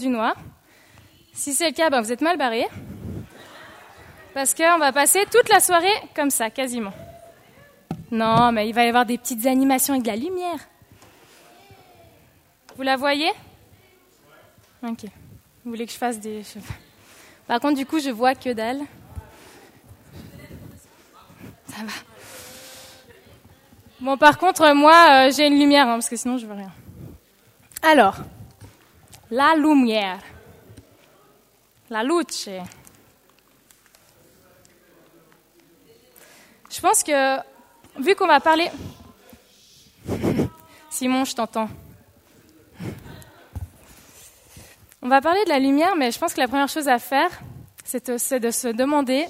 du 0.00 0.10
noir. 0.10 0.36
Si 1.32 1.52
c'est 1.52 1.70
le 1.70 1.74
cas, 1.74 1.90
ben 1.90 2.00
vous 2.00 2.12
êtes 2.12 2.20
mal 2.20 2.36
barré. 2.36 2.68
Parce 4.32 4.54
qu'on 4.54 4.78
va 4.78 4.92
passer 4.92 5.24
toute 5.28 5.48
la 5.48 5.58
soirée 5.58 5.92
comme 6.14 6.30
ça, 6.30 6.50
quasiment. 6.50 6.92
Non, 8.12 8.52
mais 8.52 8.68
il 8.68 8.74
va 8.76 8.84
y 8.84 8.88
avoir 8.88 9.04
des 9.04 9.18
petites 9.18 9.44
animations 9.46 9.94
avec 9.94 10.04
de 10.04 10.10
la 10.10 10.14
lumière. 10.14 10.60
Vous 12.76 12.84
la 12.84 12.96
voyez? 12.96 13.32
Ok. 14.84 15.02
Vous 15.64 15.72
voulez 15.72 15.84
que 15.84 15.90
je 15.90 15.98
fasse 15.98 16.20
des... 16.20 16.42
Par 17.48 17.58
contre, 17.58 17.76
du 17.76 17.84
coup, 17.84 17.98
je 17.98 18.10
vois 18.10 18.36
que 18.36 18.52
dalle. 18.52 18.82
Ça 21.66 21.82
va. 21.82 21.92
Bon, 23.98 24.16
par 24.16 24.38
contre, 24.38 24.72
moi, 24.74 25.26
euh, 25.26 25.32
j'ai 25.36 25.48
une 25.48 25.58
lumière, 25.58 25.88
hein, 25.88 25.94
parce 25.94 26.08
que 26.08 26.14
sinon, 26.14 26.38
je 26.38 26.46
vois 26.46 26.54
rien. 26.54 26.72
Alors, 27.82 28.14
la 29.30 29.54
lumière. 29.56 30.20
La 31.90 32.02
luce. 32.02 32.48
Je 36.70 36.80
pense 36.80 37.02
que, 37.02 37.38
vu 37.98 38.14
qu'on 38.14 38.26
va 38.26 38.40
parler. 38.40 38.70
Simon, 40.90 41.24
je 41.24 41.34
t'entends. 41.34 41.68
On 45.00 45.08
va 45.08 45.20
parler 45.20 45.44
de 45.44 45.48
la 45.48 45.58
lumière, 45.58 45.96
mais 45.96 46.10
je 46.10 46.18
pense 46.18 46.34
que 46.34 46.40
la 46.40 46.48
première 46.48 46.68
chose 46.68 46.88
à 46.88 46.98
faire, 46.98 47.30
c'est 47.84 48.10
de, 48.10 48.18
se 48.50 48.68
demander. 48.68 49.26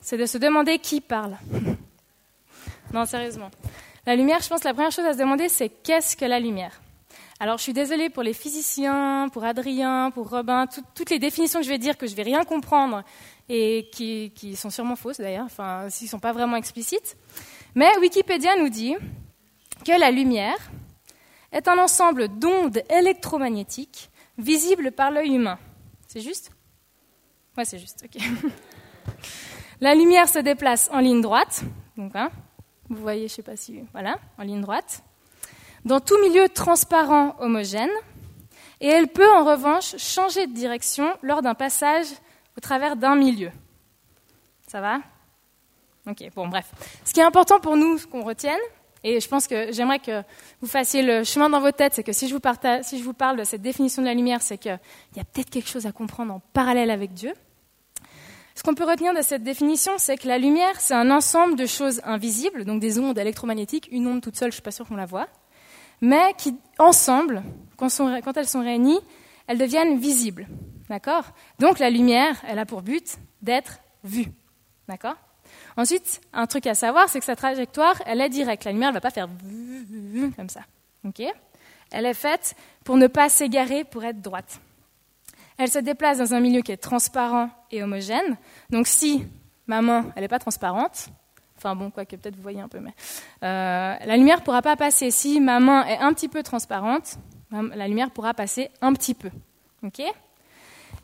C'est 0.00 0.16
de 0.16 0.26
se 0.26 0.38
demander 0.38 0.78
qui 0.78 1.00
parle. 1.00 1.36
Non, 2.92 3.06
sérieusement. 3.06 3.50
La 4.04 4.14
lumière, 4.14 4.42
je 4.42 4.48
pense 4.50 4.60
que 4.60 4.68
la 4.68 4.74
première 4.74 4.92
chose 4.92 5.06
à 5.06 5.14
se 5.14 5.18
demander, 5.18 5.48
c'est 5.48 5.70
qu'est-ce 5.70 6.14
que 6.14 6.26
la 6.26 6.38
lumière? 6.38 6.78
Alors, 7.42 7.58
je 7.58 7.64
suis 7.64 7.72
désolée 7.72 8.08
pour 8.08 8.22
les 8.22 8.34
physiciens, 8.34 9.28
pour 9.32 9.42
Adrien, 9.42 10.12
pour 10.12 10.30
Robin, 10.30 10.68
toutes 10.94 11.10
les 11.10 11.18
définitions 11.18 11.58
que 11.58 11.64
je 11.64 11.70
vais 11.70 11.78
dire 11.78 11.98
que 11.98 12.06
je 12.06 12.14
vais 12.14 12.22
rien 12.22 12.44
comprendre 12.44 13.02
et 13.48 13.90
qui, 13.92 14.54
sont 14.54 14.70
sûrement 14.70 14.94
fausses 14.94 15.18
d'ailleurs, 15.18 15.46
enfin, 15.46 15.90
s'ils 15.90 16.04
ne 16.04 16.10
sont 16.10 16.20
pas 16.20 16.30
vraiment 16.30 16.54
explicites. 16.54 17.16
Mais 17.74 17.90
Wikipédia 17.98 18.54
nous 18.60 18.68
dit 18.68 18.94
que 19.84 19.90
la 19.98 20.12
lumière 20.12 20.70
est 21.50 21.66
un 21.66 21.78
ensemble 21.78 22.28
d'ondes 22.28 22.80
électromagnétiques 22.88 24.08
visibles 24.38 24.92
par 24.92 25.10
l'œil 25.10 25.34
humain. 25.34 25.58
C'est 26.06 26.20
juste? 26.20 26.52
Ouais, 27.58 27.64
c'est 27.64 27.80
juste, 27.80 28.04
ok. 28.04 28.22
la 29.80 29.96
lumière 29.96 30.28
se 30.28 30.38
déplace 30.38 30.88
en 30.92 31.00
ligne 31.00 31.20
droite, 31.20 31.64
donc, 31.96 32.14
hein, 32.14 32.30
vous 32.88 33.02
voyez, 33.02 33.26
je 33.26 33.32
ne 33.32 33.36
sais 33.36 33.42
pas 33.42 33.56
si, 33.56 33.80
voilà, 33.92 34.20
en 34.38 34.44
ligne 34.44 34.60
droite 34.60 35.02
dans 35.84 36.00
tout 36.00 36.20
milieu 36.20 36.48
transparent 36.48 37.36
homogène, 37.40 37.90
et 38.80 38.88
elle 38.88 39.08
peut 39.08 39.30
en 39.30 39.44
revanche 39.44 39.96
changer 39.96 40.46
de 40.46 40.52
direction 40.52 41.12
lors 41.22 41.42
d'un 41.42 41.54
passage 41.54 42.06
au 42.56 42.60
travers 42.60 42.96
d'un 42.96 43.14
milieu. 43.14 43.50
Ça 44.66 44.80
va? 44.80 44.98
Ok, 46.08 46.24
bon, 46.34 46.48
bref. 46.48 46.70
Ce 47.04 47.12
qui 47.12 47.20
est 47.20 47.24
important 47.24 47.60
pour 47.60 47.76
nous, 47.76 47.98
ce 47.98 48.06
qu'on 48.06 48.24
retienne, 48.24 48.58
et 49.04 49.20
je 49.20 49.28
pense 49.28 49.46
que 49.46 49.72
j'aimerais 49.72 49.98
que 49.98 50.22
vous 50.60 50.68
fassiez 50.68 51.02
le 51.02 51.24
chemin 51.24 51.50
dans 51.50 51.60
vos 51.60 51.72
têtes, 51.72 51.94
c'est 51.94 52.02
que 52.02 52.12
si 52.12 52.28
je, 52.28 52.34
vous 52.34 52.40
si 52.82 52.98
je 52.98 53.04
vous 53.04 53.12
parle 53.12 53.36
de 53.36 53.44
cette 53.44 53.62
définition 53.62 54.02
de 54.02 54.06
la 54.06 54.14
lumière, 54.14 54.42
c'est 54.42 54.58
qu'il 54.58 54.78
y 55.16 55.20
a 55.20 55.24
peut-être 55.24 55.50
quelque 55.50 55.68
chose 55.68 55.86
à 55.86 55.92
comprendre 55.92 56.34
en 56.34 56.40
parallèle 56.52 56.90
avec 56.90 57.12
Dieu. 57.12 57.32
Ce 58.54 58.62
qu'on 58.62 58.74
peut 58.74 58.84
retenir 58.84 59.14
de 59.14 59.22
cette 59.22 59.42
définition, 59.42 59.92
c'est 59.96 60.16
que 60.16 60.28
la 60.28 60.38
lumière, 60.38 60.80
c'est 60.80 60.94
un 60.94 61.10
ensemble 61.10 61.56
de 61.56 61.66
choses 61.66 62.00
invisibles, 62.04 62.64
donc 62.64 62.80
des 62.80 62.98
ondes 62.98 63.18
électromagnétiques. 63.18 63.88
Une 63.90 64.06
onde 64.06 64.20
toute 64.20 64.36
seule, 64.36 64.50
je 64.50 64.56
ne 64.56 64.60
suis 64.60 64.62
pas 64.62 64.70
sûre 64.70 64.86
qu'on 64.86 64.96
la 64.96 65.06
voit 65.06 65.28
mais 66.02 66.34
qui, 66.36 66.54
ensemble, 66.78 67.42
quand, 67.76 68.36
elles 68.36 68.48
sont 68.48 68.60
réunies, 68.60 69.00
elles 69.46 69.56
deviennent 69.56 69.98
visibles. 69.98 70.46
D'accord? 70.90 71.24
Donc 71.58 71.78
la 71.78 71.88
lumière, 71.88 72.42
elle 72.46 72.58
a 72.58 72.66
pour 72.66 72.82
but 72.82 73.16
d'être 73.40 73.78
vue. 74.04 74.26
D'accord? 74.88 75.16
Ensuite, 75.76 76.20
un 76.32 76.46
truc 76.46 76.66
à 76.66 76.74
savoir, 76.74 77.08
c'est 77.08 77.20
que 77.20 77.24
sa 77.24 77.36
trajectoire, 77.36 78.02
elle 78.04 78.20
est 78.20 78.28
directe. 78.28 78.64
La 78.64 78.72
lumière 78.72 78.90
ne 78.90 78.94
va 78.94 79.00
pas 79.00 79.10
faire 79.10 79.28
comme 80.36 80.48
ça. 80.48 80.62
Ok? 81.06 81.22
Elle 81.90 82.06
est 82.06 82.14
faite 82.14 82.54
pour 82.84 82.96
ne 82.96 83.06
pas 83.06 83.28
s'égarer, 83.28 83.84
pour 83.84 84.04
être 84.04 84.20
droite. 84.20 84.60
Elle 85.56 85.70
se 85.70 85.78
déplace 85.78 86.18
dans 86.18 86.34
un 86.34 86.40
milieu 86.40 86.62
qui 86.62 86.72
est 86.72 86.76
transparent 86.76 87.48
et 87.70 87.82
homogène. 87.82 88.36
Donc 88.70 88.86
si 88.86 89.24
ma 89.66 89.82
main, 89.82 90.12
elle 90.16 90.22
n'est 90.22 90.28
pas 90.28 90.38
transparente, 90.38 91.08
Enfin 91.62 91.76
bon, 91.76 91.90
quoi 91.90 92.04
que 92.04 92.16
peut-être 92.16 92.34
vous 92.34 92.42
voyez 92.42 92.60
un 92.60 92.66
peu, 92.66 92.80
mais 92.80 92.90
euh, 93.44 93.94
la 94.04 94.16
lumière 94.16 94.38
ne 94.38 94.42
pourra 94.42 94.62
pas 94.62 94.74
passer. 94.74 95.12
Si 95.12 95.40
ma 95.40 95.60
main 95.60 95.86
est 95.86 95.98
un 95.98 96.12
petit 96.12 96.26
peu 96.26 96.42
transparente, 96.42 97.18
la 97.52 97.86
lumière 97.86 98.10
pourra 98.10 98.34
passer 98.34 98.68
un 98.80 98.92
petit 98.94 99.14
peu. 99.14 99.30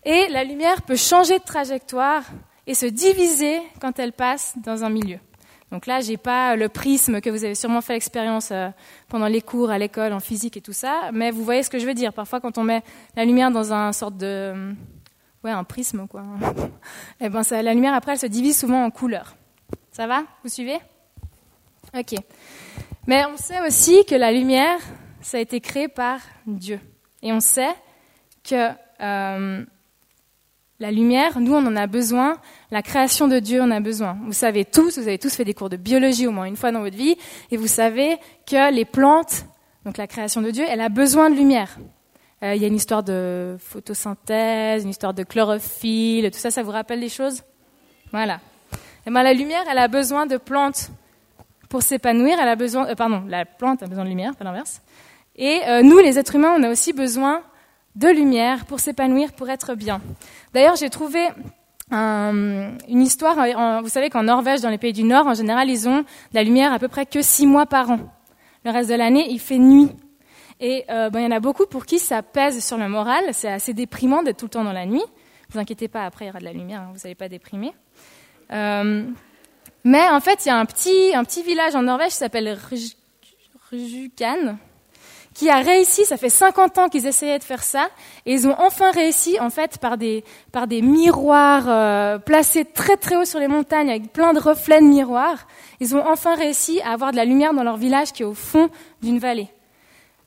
Et 0.04 0.26
la 0.30 0.42
lumière 0.42 0.82
peut 0.82 0.96
changer 0.96 1.38
de 1.38 1.44
trajectoire 1.44 2.24
et 2.66 2.74
se 2.74 2.86
diviser 2.86 3.60
quand 3.80 4.00
elle 4.00 4.12
passe 4.12 4.54
dans 4.64 4.82
un 4.82 4.91
milieu. 4.91 5.19
Donc 5.70 5.86
là, 5.86 6.00
j'ai 6.00 6.16
pas 6.16 6.56
le 6.56 6.69
prisme 6.69 7.20
que 7.20 7.30
vous 7.30 7.44
avez 7.44 7.54
sûrement 7.54 7.80
fait 7.80 7.92
l'expérience 7.92 8.48
euh, 8.50 8.70
pendant 9.08 9.28
les 9.28 9.42
cours 9.42 9.70
à 9.70 9.78
l'école 9.78 10.12
en 10.12 10.20
physique 10.20 10.56
et 10.56 10.60
tout 10.60 10.72
ça, 10.72 11.10
mais 11.12 11.30
vous 11.30 11.44
voyez 11.44 11.62
ce 11.62 11.70
que 11.70 11.78
je 11.78 11.86
veux 11.86 11.94
dire. 11.94 12.12
Parfois, 12.12 12.40
quand 12.40 12.58
on 12.58 12.64
met 12.64 12.82
la 13.14 13.25
lumière 13.25 13.52
dans 13.52 13.72
un 13.72 13.92
sorte 13.92 14.16
de 14.16 14.75
ouais, 15.44 15.52
un 15.52 15.64
prisme 15.64 16.08
quoi. 16.08 16.25
eh 17.20 17.28
ben 17.28 17.42
la 17.50 17.75
lumière 17.75 17.94
après, 17.94 18.12
elle 18.12 18.19
se 18.19 18.26
divise 18.26 18.58
souvent 18.58 18.84
en 18.84 18.90
couleurs. 18.90 19.36
Ça 19.98 20.06
va? 20.06 20.22
Vous 20.44 20.48
suivez? 20.48 20.78
Ok. 21.92 22.14
Mais 23.09 23.25
on 23.26 23.36
sait 23.36 23.66
aussi 23.66 24.04
que 24.04 24.14
la 24.14 24.31
lumière, 24.31 24.78
ça 25.20 25.38
a 25.38 25.41
été 25.41 25.60
créé 25.60 25.88
par 25.88 26.20
Dieu. 26.47 26.78
Et 27.20 27.32
on 27.32 27.41
sait 27.41 27.75
que 28.44 28.69
euh, 29.00 29.64
la 30.78 30.91
lumière, 30.92 31.41
nous, 31.41 31.53
on 31.53 31.66
en 31.66 31.75
a 31.75 31.88
besoin. 31.88 32.37
La 32.70 32.81
création 32.81 33.26
de 33.26 33.41
Dieu, 33.41 33.60
on 33.60 33.72
a 33.72 33.81
besoin. 33.81 34.16
Vous 34.25 34.32
savez 34.32 34.64
tous, 34.64 34.98
vous 34.98 35.08
avez 35.08 35.19
tous 35.19 35.34
fait 35.34 35.44
des 35.44 35.53
cours 35.53 35.69
de 35.69 35.76
biologie 35.76 36.28
au 36.28 36.31
moins 36.31 36.44
une 36.44 36.56
fois 36.56 36.70
dans 36.70 36.82
votre 36.82 36.97
vie, 36.97 37.16
et 37.50 37.56
vous 37.56 37.66
savez 37.66 38.19
que 38.47 38.72
les 38.72 38.84
plantes, 38.84 39.47
donc 39.84 39.97
la 39.97 40.06
création 40.06 40.42
de 40.42 40.53
Dieu, 40.53 40.64
elle 40.69 40.81
a 40.81 40.91
besoin 40.91 41.28
de 41.28 41.34
lumière. 41.34 41.76
Euh, 42.44 42.54
il 42.54 42.62
y 42.62 42.64
a 42.64 42.69
une 42.69 42.76
histoire 42.76 43.03
de 43.03 43.56
photosynthèse, 43.58 44.84
une 44.84 44.91
histoire 44.91 45.12
de 45.12 45.25
chlorophylle, 45.25 46.31
tout 46.31 46.38
ça, 46.38 46.53
ça 46.53 46.62
vous 46.62 46.70
rappelle 46.70 47.00
des 47.00 47.08
choses? 47.08 47.42
Voilà. 48.12 48.38
Eh 49.08 49.10
ben, 49.10 49.22
la 49.22 49.32
lumière, 49.32 49.64
elle 49.70 49.78
a 49.78 49.88
besoin 49.88 50.26
de 50.26 50.36
plantes 50.36 50.91
pour 51.70 51.80
s'épanouir. 51.80 52.36
Elle 52.38 52.48
a 52.48 52.56
besoin, 52.56 52.86
euh, 52.88 52.94
pardon, 52.94 53.22
la 53.26 53.46
plante 53.46 53.82
a 53.82 53.86
besoin 53.86 54.04
de 54.04 54.10
lumière, 54.10 54.36
pas 54.36 54.44
l'inverse. 54.44 54.82
Et 55.34 55.62
euh, 55.66 55.82
nous, 55.82 55.96
les 55.96 56.19
êtres 56.19 56.34
humains, 56.34 56.54
on 56.58 56.62
a 56.62 56.69
aussi 56.69 56.92
besoin 56.92 57.41
de 57.96 58.08
lumière 58.08 58.66
pour 58.66 58.80
s'épanouir, 58.80 59.32
pour 59.32 59.48
être 59.48 59.74
bien. 59.74 60.02
D'ailleurs, 60.52 60.76
j'ai 60.76 60.91
trouvé 60.91 61.26
une 61.91 62.76
histoire. 62.86 63.82
vous 63.82 63.88
savez 63.88 64.10
qu'en 64.10 64.24
Norvège, 64.24 64.60
dans 64.60 64.69
les 64.69 64.76
pays 64.76 64.92
du 64.92 65.04
Nord, 65.04 65.26
en 65.26 65.32
général, 65.32 65.70
ils 65.70 65.88
ont 65.88 66.00
de 66.00 66.34
la 66.34 66.42
lumière 66.42 66.75
à 66.75 66.78
peu 66.78 66.88
près 66.88 67.06
que 67.06 67.22
six 67.22 67.46
mois 67.46 67.64
par 67.64 67.88
an. 67.90 68.00
Le 68.66 68.72
reste 68.72 68.90
de 68.90 68.94
l'année, 68.94 69.28
il 69.30 69.40
fait 69.40 69.56
nuit. 69.56 69.88
Et 70.60 70.84
euh, 70.90 71.08
il 71.14 71.20
y 71.22 71.26
en 71.26 71.30
a 71.30 71.40
beaucoup 71.40 71.64
pour 71.64 71.86
qui 71.86 71.98
ça 71.98 72.22
pèse 72.22 72.62
sur 72.62 72.76
le 72.76 72.90
moral. 72.90 73.25
C'est 73.32 73.50
assez 73.50 73.72
déprimant 73.72 74.22
d'être 74.22 74.36
tout 74.36 74.44
le 74.44 74.50
temps 74.50 74.64
dans 74.64 74.72
la 74.72 74.84
nuit. 74.84 75.00
Ne 75.00 75.54
vous 75.54 75.58
inquiétez 75.58 75.88
pas, 75.88 76.04
après 76.04 76.26
il 76.26 76.28
y 76.28 76.30
aura 76.30 76.40
de 76.40 76.44
la 76.44 76.52
lumière, 76.52 76.82
hein, 76.82 76.90
vous 76.92 77.00
n'allez 77.02 77.14
pas 77.14 77.30
déprimer. 77.30 77.72
Euh, 78.53 79.04
mais 79.84 80.09
en 80.09 80.20
fait, 80.20 80.44
il 80.44 80.48
y 80.48 80.50
a 80.50 80.56
un 80.56 80.64
petit, 80.66 81.42
village 81.42 81.75
en 81.75 81.82
Norvège 81.82 82.09
qui 82.09 82.16
s'appelle 82.16 82.59
Rjukan, 83.70 84.59
qui 85.34 85.50
a 85.50 85.60
réussi, 85.60 86.04
ça 86.04 86.16
fait 86.16 86.31
50 86.31 86.78
ans 86.78 86.88
qu'ils 86.88 87.06
essayaient 87.06 87.38
de 87.38 87.44
faire 87.44 87.62
ça, 87.62 87.88
et 88.26 88.32
ils 88.32 88.48
ont 88.48 88.54
enfin 88.58 88.91
réussi, 88.91 89.38
en 89.41 89.50
fait, 89.50 89.78
par 89.78 89.97
des, 89.97 90.25
par 90.53 90.66
des 90.66 90.82
miroirs 90.82 91.66
euh, 91.69 92.19
placés 92.19 92.64
très 92.64 92.97
très 92.97 93.16
haut 93.16 93.25
sur 93.25 93.38
les 93.38 93.48
montagnes, 93.48 93.88
avec 93.88 94.12
plein 94.12 94.32
de 94.32 94.41
reflets 94.41 94.81
de 94.81 94.87
miroirs, 94.87 95.47
ils 95.81 95.94
ont 95.94 96.04
enfin 96.06 96.34
réussi 96.34 96.81
à 96.82 96.92
avoir 96.92 97.12
de 97.12 97.16
la 97.16 97.25
lumière 97.25 97.54
dans 97.54 97.62
leur 97.62 97.76
village 97.76 98.12
qui 98.12 98.22
est 98.22 98.26
au 98.26 98.34
fond 98.34 98.69
d'une 99.00 99.19
vallée. 99.19 99.48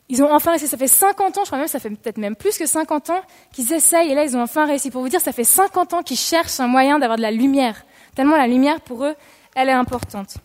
Ils 0.08 0.24
ont 0.24 0.34
enfin 0.34 0.52
réussi, 0.52 0.68
ça 0.68 0.78
fait 0.78 0.88
50 0.88 1.38
ans, 1.38 1.42
je 1.44 1.50
crois 1.50 1.58
même, 1.58 1.68
ça 1.68 1.80
fait 1.80 1.90
peut-être 1.90 2.18
même 2.18 2.36
plus 2.36 2.58
que 2.58 2.66
50 2.66 3.10
ans 3.10 3.22
qu'ils 3.54 3.74
essayent, 3.74 4.12
et 4.12 4.16
là 4.16 4.24
ils 4.24 4.36
ont 4.36 4.42
enfin 4.42 4.66
réussi. 4.66 4.92
Pour 4.92 5.02
vous 5.02 5.10
dire, 5.10 5.22
ça 5.22 5.32
fait 5.34 5.44
50 5.44 5.94
ans 5.94 6.04
qu'ils 6.04 6.18
cherchent 6.18 6.60
un 6.60 6.68
moyen 6.68 7.00
d'avoir 7.00 7.18
de 7.18 7.22
la 7.22 7.32
lumière 7.32 7.84
tellement 8.16 8.38
la 8.38 8.48
lumière 8.48 8.82
pour 8.82 9.06
eux, 9.06 9.16
elle 9.56 9.70
est 9.70 9.74
importante. 9.74 10.36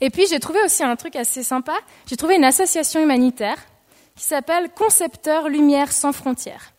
Et 0.00 0.10
puis 0.10 0.26
j'ai 0.28 0.40
trouvé 0.40 0.60
aussi 0.64 0.82
un 0.82 0.96
truc 0.96 1.16
assez 1.16 1.42
sympa, 1.42 1.74
j'ai 2.06 2.16
trouvé 2.16 2.36
une 2.36 2.44
association 2.44 3.02
humanitaire 3.02 3.58
qui 4.14 4.24
s'appelle 4.24 4.70
Concepteurs 4.74 5.48
Lumière 5.48 5.92
sans 5.92 6.12
frontières. 6.12 6.72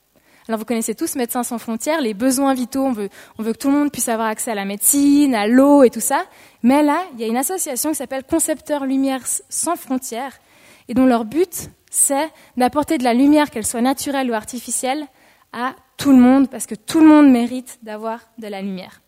Alors 0.47 0.59
vous 0.59 0.65
connaissez 0.65 0.95
tous 0.95 1.15
Médecins 1.15 1.43
sans 1.43 1.57
frontières, 1.57 1.99
les 1.99 2.13
besoins 2.13 2.53
vitaux, 2.53 2.83
on 2.83 2.93
veut, 2.93 3.09
on 3.37 3.43
veut 3.43 3.51
que 3.51 3.57
tout 3.57 3.69
le 3.69 3.77
monde 3.77 3.91
puisse 3.91 4.07
avoir 4.07 4.27
accès 4.27 4.51
à 4.51 4.55
la 4.55 4.63
médecine, 4.63 5.35
à 5.35 5.45
l'eau 5.45 5.83
et 5.83 5.89
tout 5.89 5.99
ça. 5.99 6.25
Mais 6.63 6.83
là, 6.83 7.03
il 7.13 7.19
y 7.19 7.25
a 7.25 7.27
une 7.27 7.37
association 7.37 7.89
qui 7.89 7.95
s'appelle 7.95 8.23
Concepteurs 8.23 8.85
Lumière 8.85 9.21
sans 9.49 9.75
frontières 9.75 10.39
et 10.87 10.93
dont 10.93 11.05
leur 11.05 11.25
but, 11.25 11.69
c'est 11.89 12.29
d'apporter 12.55 12.97
de 12.97 13.03
la 13.03 13.13
lumière, 13.13 13.49
qu'elle 13.49 13.65
soit 13.65 13.81
naturelle 13.81 14.31
ou 14.31 14.33
artificielle, 14.33 15.05
à 15.51 15.75
tout 15.97 16.11
le 16.11 16.17
monde, 16.17 16.49
parce 16.49 16.65
que 16.65 16.75
tout 16.75 16.99
le 16.99 17.07
monde 17.07 17.29
mérite 17.29 17.79
d'avoir 17.81 18.19
de 18.37 18.47
la 18.47 18.61
lumière. 18.61 19.01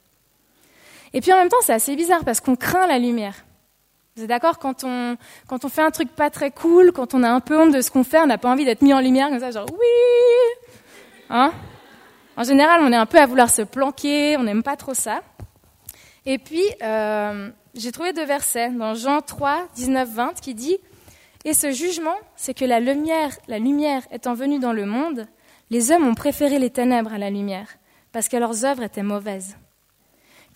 Et 1.14 1.22
puis 1.22 1.34
en 1.34 1.38
même 1.38 1.50
temps, 1.50 1.58
c'est 1.62 1.74
assez 1.74 1.96
bizarre 1.96 2.24
parce 2.24 2.40
qu'on 2.40 2.56
craint 2.56 2.88
la 2.88 3.00
lumière. 3.00 3.46
Vous 4.16 4.24
êtes 4.24 4.30
d'accord 4.30 4.60
quand 4.60 4.84
on, 4.84 5.16
quand 5.48 5.64
on 5.64 5.70
fait 5.70 5.82
un 5.82 5.92
truc 5.92 6.10
pas 6.10 6.30
très 6.30 6.52
cool, 6.52 6.92
quand 6.92 7.14
on 7.14 7.24
a 7.24 7.30
un 7.30 7.40
peu 7.40 7.58
honte 7.58 7.74
de 7.74 7.82
ce 7.82 7.90
qu'on 7.90 8.04
fait, 8.04 8.20
on 8.20 8.28
n'a 8.28 8.38
pas 8.38 8.50
envie 8.50 8.66
d'être 8.66 8.82
mis 8.82 8.94
en 8.94 9.00
lumière 9.00 9.30
comme 9.30 9.40
ça, 9.40 9.52
genre 9.52 9.68
oui 9.72 10.70
hein? 11.30 11.54
En 12.36 12.44
général, 12.44 12.82
on 12.84 12.92
est 12.92 12.98
un 12.98 13.06
peu 13.06 13.18
à 13.18 13.26
vouloir 13.26 13.50
se 13.50 13.62
planquer, 13.62 14.38
on 14.38 14.44
n'aime 14.44 14.64
pas 14.64 14.76
trop 14.76 14.94
ça. 14.94 15.22
Et 16.26 16.38
puis, 16.38 16.64
euh, 16.82 17.50
j'ai 17.76 17.92
trouvé 17.92 18.14
deux 18.14 18.26
versets 18.26 18.72
dans 18.72 18.94
Jean 18.94 19.22
3, 19.22 19.68
19, 19.76 20.10
20 20.10 20.42
qui 20.42 20.54
dit 20.54 20.78
Et 21.46 21.54
ce 21.54 21.72
jugement, 21.72 22.16
c'est 22.36 22.54
que 22.54 22.66
la 22.66 22.80
lumière, 22.80 23.32
la 23.48 23.60
lumière 23.60 24.04
étant 24.12 24.34
venue 24.34 24.60
dans 24.60 24.74
le 24.74 24.86
monde, 24.86 25.28
les 25.70 25.92
hommes 25.92 26.08
ont 26.08 26.16
préféré 26.16 26.60
les 26.60 26.70
ténèbres 26.70 27.14
à 27.14 27.18
la 27.18 27.30
lumière, 27.30 27.68
parce 28.12 28.28
que 28.28 28.38
leurs 28.38 28.66
œuvres 28.66 28.84
étaient 28.84 29.04
mauvaises. 29.04 29.56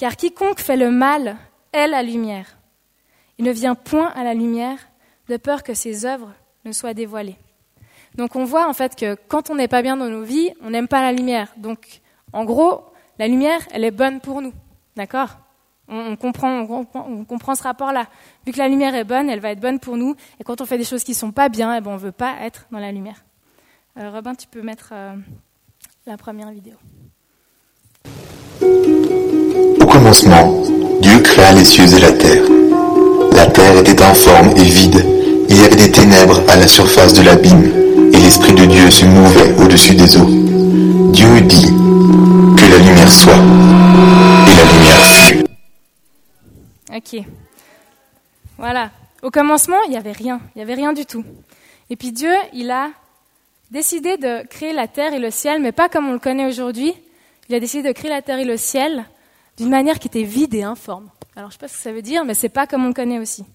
Car 0.04 0.18
quiconque 0.18 0.60
fait 0.60 0.76
le 0.76 0.92
mal 0.92 1.38
est 1.72 1.88
la 1.88 2.04
lumière. 2.04 2.58
Il 3.38 3.46
ne 3.46 3.54
vient 3.54 3.74
point 3.74 4.10
à 4.10 4.26
la 4.26 4.34
lumière 4.34 4.78
de 5.30 5.38
peur 5.38 5.64
que 5.64 5.74
ses 5.74 6.06
œuvres 6.06 6.34
ne 6.66 6.74
soient 6.74 6.94
dévoilées. 6.94 7.38
Donc 8.16 8.36
on 8.36 8.44
voit 8.44 8.68
en 8.68 8.74
fait 8.74 8.98
que 8.98 9.16
quand 9.30 9.50
on 9.50 9.56
n'est 9.56 9.70
pas 9.70 9.82
bien 9.82 9.96
dans 9.96 10.10
nos 10.10 10.24
vies, 10.24 10.52
on 10.62 10.72
n'aime 10.72 10.90
pas 10.90 11.02
la 11.02 11.14
lumière. 11.14 11.54
Donc 11.56 12.02
en 12.34 12.44
gros, 12.44 12.84
la 13.18 13.30
lumière, 13.30 13.62
elle 13.72 13.86
est 13.86 13.92
bonne 13.92 14.20
pour 14.20 14.42
nous. 14.42 14.52
D'accord? 14.98 15.38
On, 15.88 16.18
comprend, 16.18 16.66
ce 17.56 17.64
rapport-là. 17.64 18.08
Vu 18.46 18.52
que 18.52 18.58
la 18.58 18.68
lumière 18.68 18.96
est 18.96 19.06
bonne, 19.06 19.30
elle 19.30 19.40
va 19.40 19.52
être 19.52 19.62
bonne 19.62 19.80
pour 19.80 19.96
nous. 19.96 20.18
Et 20.38 20.44
quand 20.44 20.60
on 20.60 20.66
fait 20.66 20.78
des 20.78 20.84
choses 20.84 21.06
qui 21.06 21.12
ne 21.12 21.16
sont 21.16 21.32
pas 21.32 21.48
bien, 21.48 21.78
eh 21.78 21.80
ben, 21.80 21.92
on 21.92 21.94
ne 21.94 22.00
veut 22.00 22.12
pas 22.12 22.42
être 22.42 22.68
dans 22.72 22.80
la 22.80 22.92
lumière. 22.92 23.24
Euh, 23.98 24.12
Robin, 24.12 24.36
tu 24.36 24.48
peux 24.48 24.64
mettre 24.64 24.90
euh, 24.92 25.16
la 26.06 26.18
première 26.18 26.52
vidéo. 26.52 26.76
Au 29.80 29.86
commencement, 29.86 30.62
Dieu 31.02 31.20
créa 31.20 31.52
les 31.54 31.66
cieux 31.66 31.94
et 31.94 32.00
la 32.00 32.12
terre. 32.12 32.44
La 33.34 33.46
terre 33.48 33.78
était 33.78 34.02
informe 34.02 34.52
et 34.58 34.64
vide. 34.64 35.06
Il 35.50 35.58
y 35.58 35.64
avait 35.64 35.76
des 35.76 35.92
ténèbres 35.92 36.42
à 36.48 36.56
la 36.56 36.68
surface 36.68 37.14
de 37.14 37.22
l'abîme, 37.22 38.10
et 38.14 38.18
l'Esprit 38.18 38.54
de 38.54 38.66
Dieu 38.66 38.90
se 38.90 39.06
mouvait 39.06 39.54
au-dessus 39.62 39.96
des 39.96 40.18
eaux. 40.18 40.30
Dieu 41.12 41.42
dit 41.42 41.68
que 42.58 42.72
la 42.72 42.78
lumière 42.78 43.12
soit, 43.12 43.34
et 43.34 44.56
la 44.56 44.72
lumière 44.72 45.06
fut. 45.06 45.44
Ok. 46.96 47.24
Voilà. 48.58 48.92
Au 49.22 49.32
commencement, 49.32 49.78
il 49.88 49.92
n'y 49.92 49.98
avait 49.98 50.12
rien. 50.12 50.42
Il 50.56 50.60
n'y 50.60 50.64
avait 50.64 50.76
rien 50.76 50.94
du 50.94 51.06
tout. 51.06 51.24
Et 51.90 51.96
puis 51.96 52.12
Dieu, 52.12 52.34
il 52.54 52.72
a 52.72 52.90
décidé 53.72 54.18
de 54.18 54.46
créer 54.48 54.74
la 54.74 54.88
terre 54.88 55.14
et 55.14 55.20
le 55.20 55.32
ciel, 55.32 55.62
mais 55.62 55.72
pas 55.72 55.90
comme 55.90 56.08
on 56.08 56.14
le 56.14 56.20
connaît 56.20 56.46
aujourd'hui. 56.46 56.94
Il 57.50 57.56
a 57.56 57.60
décidé 57.60 57.88
de 57.90 57.94
créer 57.94 58.10
la 58.10 58.22
terre 58.22 58.40
et 58.40 58.46
le 58.46 58.58
ciel 58.58 59.06
d'une 59.58 59.70
manière 59.70 60.00
qui 60.00 60.08
était 60.08 60.24
vide 60.24 60.54
et 60.54 60.64
informe. 60.64 61.10
Alors 61.36 61.50
je 61.50 61.56
ne 61.56 61.60
sais 61.60 61.66
pas 61.66 61.68
ce 61.68 61.74
que 61.74 61.84
ça 61.84 61.92
veut 61.92 62.02
dire, 62.02 62.26
mais 62.26 62.34
c'est 62.34 62.50
pas 62.50 62.68
comme 62.68 62.86
on 62.86 62.90
le 62.90 62.94
connaît 62.94 63.20
aussi. 63.20 63.46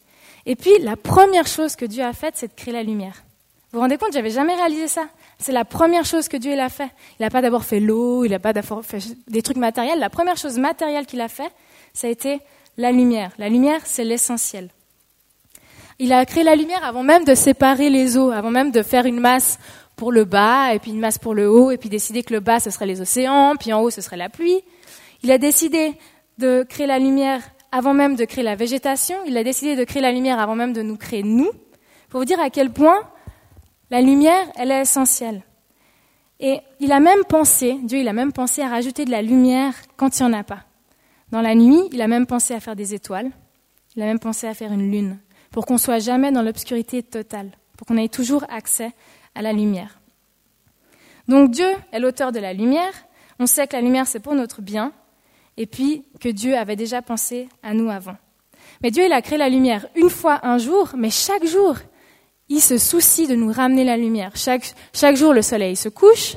Et 0.46 0.56
puis 0.56 0.72
la 0.80 0.96
première 0.96 1.46
chose 1.46 1.76
que 1.76 1.84
Dieu 1.84 2.02
a 2.04 2.12
faite, 2.12 2.34
c'est 2.36 2.48
de 2.48 2.54
créer 2.54 2.74
la 2.74 2.82
lumière. 2.82 3.24
Vous 3.70 3.78
vous 3.78 3.82
rendez 3.82 3.98
compte, 3.98 4.14
j'avais 4.14 4.30
jamais 4.30 4.54
réalisé 4.54 4.88
ça. 4.88 5.08
C'est 5.38 5.52
la 5.52 5.66
première 5.66 6.06
chose 6.06 6.26
que 6.26 6.38
Dieu 6.38 6.58
a 6.58 6.68
fait. 6.70 6.90
Il 7.18 7.22
n'a 7.22 7.30
pas 7.30 7.42
d'abord 7.42 7.64
fait 7.64 7.80
l'eau, 7.80 8.24
il 8.24 8.30
n'a 8.30 8.38
pas 8.38 8.54
d'abord 8.54 8.82
fait 8.82 8.98
des 9.28 9.42
trucs 9.42 9.58
matériels. 9.58 9.98
La 9.98 10.08
première 10.08 10.38
chose 10.38 10.58
matérielle 10.58 11.04
qu'il 11.04 11.20
a 11.20 11.28
fait, 11.28 11.52
ça 11.92 12.06
a 12.06 12.10
été 12.10 12.40
la 12.78 12.92
lumière. 12.92 13.32
La 13.36 13.50
lumière, 13.50 13.82
c'est 13.84 14.04
l'essentiel. 14.04 14.70
Il 15.98 16.12
a 16.12 16.24
créé 16.24 16.44
la 16.44 16.56
lumière 16.56 16.82
avant 16.82 17.02
même 17.02 17.24
de 17.24 17.34
séparer 17.34 17.90
les 17.90 18.16
eaux, 18.16 18.30
avant 18.30 18.50
même 18.50 18.70
de 18.70 18.82
faire 18.82 19.04
une 19.04 19.20
masse 19.20 19.58
pour 19.96 20.12
le 20.12 20.24
bas, 20.24 20.72
et 20.72 20.78
puis 20.78 20.92
une 20.92 21.00
masse 21.00 21.18
pour 21.18 21.34
le 21.34 21.50
haut, 21.50 21.70
et 21.70 21.76
puis 21.76 21.88
décider 21.88 22.22
que 22.22 22.32
le 22.32 22.40
bas, 22.40 22.60
ce 22.60 22.70
serait 22.70 22.86
les 22.86 23.00
océans, 23.00 23.54
puis 23.56 23.72
en 23.72 23.82
haut, 23.82 23.90
ce 23.90 24.00
serait 24.00 24.16
la 24.16 24.28
pluie. 24.28 24.62
Il 25.22 25.30
a 25.30 25.38
décidé 25.38 25.94
de 26.38 26.64
créer 26.68 26.86
la 26.86 26.98
lumière 26.98 27.42
avant 27.72 27.94
même 27.94 28.16
de 28.16 28.24
créer 28.24 28.44
la 28.44 28.54
végétation. 28.54 29.16
Il 29.26 29.36
a 29.36 29.44
décidé 29.44 29.76
de 29.76 29.84
créer 29.84 30.02
la 30.02 30.12
lumière 30.12 30.38
avant 30.38 30.54
même 30.54 30.72
de 30.72 30.82
nous 30.82 30.96
créer 30.96 31.22
nous. 31.22 31.50
Pour 32.08 32.20
vous 32.20 32.24
dire 32.24 32.40
à 32.40 32.50
quel 32.50 32.70
point 32.70 32.98
la 33.90 34.00
lumière, 34.00 34.46
elle 34.56 34.70
est 34.70 34.82
essentielle. 34.82 35.42
Et 36.40 36.60
il 36.78 36.92
a 36.92 37.00
même 37.00 37.24
pensé, 37.24 37.78
Dieu, 37.82 37.98
il 37.98 38.08
a 38.08 38.12
même 38.12 38.32
pensé 38.32 38.62
à 38.62 38.68
rajouter 38.68 39.04
de 39.04 39.10
la 39.10 39.22
lumière 39.22 39.74
quand 39.96 40.18
il 40.18 40.26
n'y 40.26 40.34
en 40.34 40.38
a 40.38 40.44
pas. 40.44 40.64
Dans 41.30 41.40
la 41.40 41.54
nuit, 41.54 41.82
il 41.92 42.00
a 42.00 42.06
même 42.06 42.26
pensé 42.26 42.54
à 42.54 42.60
faire 42.60 42.76
des 42.76 42.94
étoiles. 42.94 43.30
Il 43.96 44.02
a 44.02 44.06
même 44.06 44.20
pensé 44.20 44.46
à 44.46 44.54
faire 44.54 44.72
une 44.72 44.90
lune, 44.92 45.18
pour 45.50 45.66
qu'on 45.66 45.78
soit 45.78 45.98
jamais 45.98 46.30
dans 46.30 46.42
l'obscurité 46.42 47.02
totale, 47.02 47.50
pour 47.76 47.86
qu'on 47.86 47.96
ait 47.96 48.08
toujours 48.08 48.44
accès 48.48 48.92
à 49.34 49.42
la 49.42 49.52
lumière. 49.52 49.98
Donc 51.26 51.50
Dieu 51.50 51.68
est 51.90 51.98
l'auteur 51.98 52.30
de 52.30 52.38
la 52.38 52.52
lumière. 52.52 52.92
On 53.40 53.46
sait 53.46 53.66
que 53.66 53.74
la 53.74 53.82
lumière, 53.82 54.06
c'est 54.06 54.20
pour 54.20 54.34
notre 54.34 54.62
bien, 54.62 54.92
et 55.58 55.66
puis 55.66 56.04
que 56.20 56.28
Dieu 56.28 56.56
avait 56.56 56.76
déjà 56.76 57.02
pensé 57.02 57.48
à 57.62 57.74
nous 57.74 57.90
avant. 57.90 58.16
Mais 58.82 58.90
Dieu, 58.90 59.04
il 59.04 59.12
a 59.12 59.20
créé 59.20 59.36
la 59.36 59.48
lumière 59.48 59.86
une 59.96 60.08
fois 60.08 60.40
un 60.46 60.56
jour, 60.56 60.90
mais 60.96 61.10
chaque 61.10 61.44
jour, 61.44 61.76
il 62.48 62.60
se 62.60 62.78
soucie 62.78 63.26
de 63.26 63.34
nous 63.34 63.52
ramener 63.52 63.84
la 63.84 63.96
lumière. 63.96 64.32
Chaque, 64.36 65.16
jour, 65.16 65.34
le 65.34 65.42
soleil 65.42 65.74
se 65.74 65.88
couche, 65.88 66.36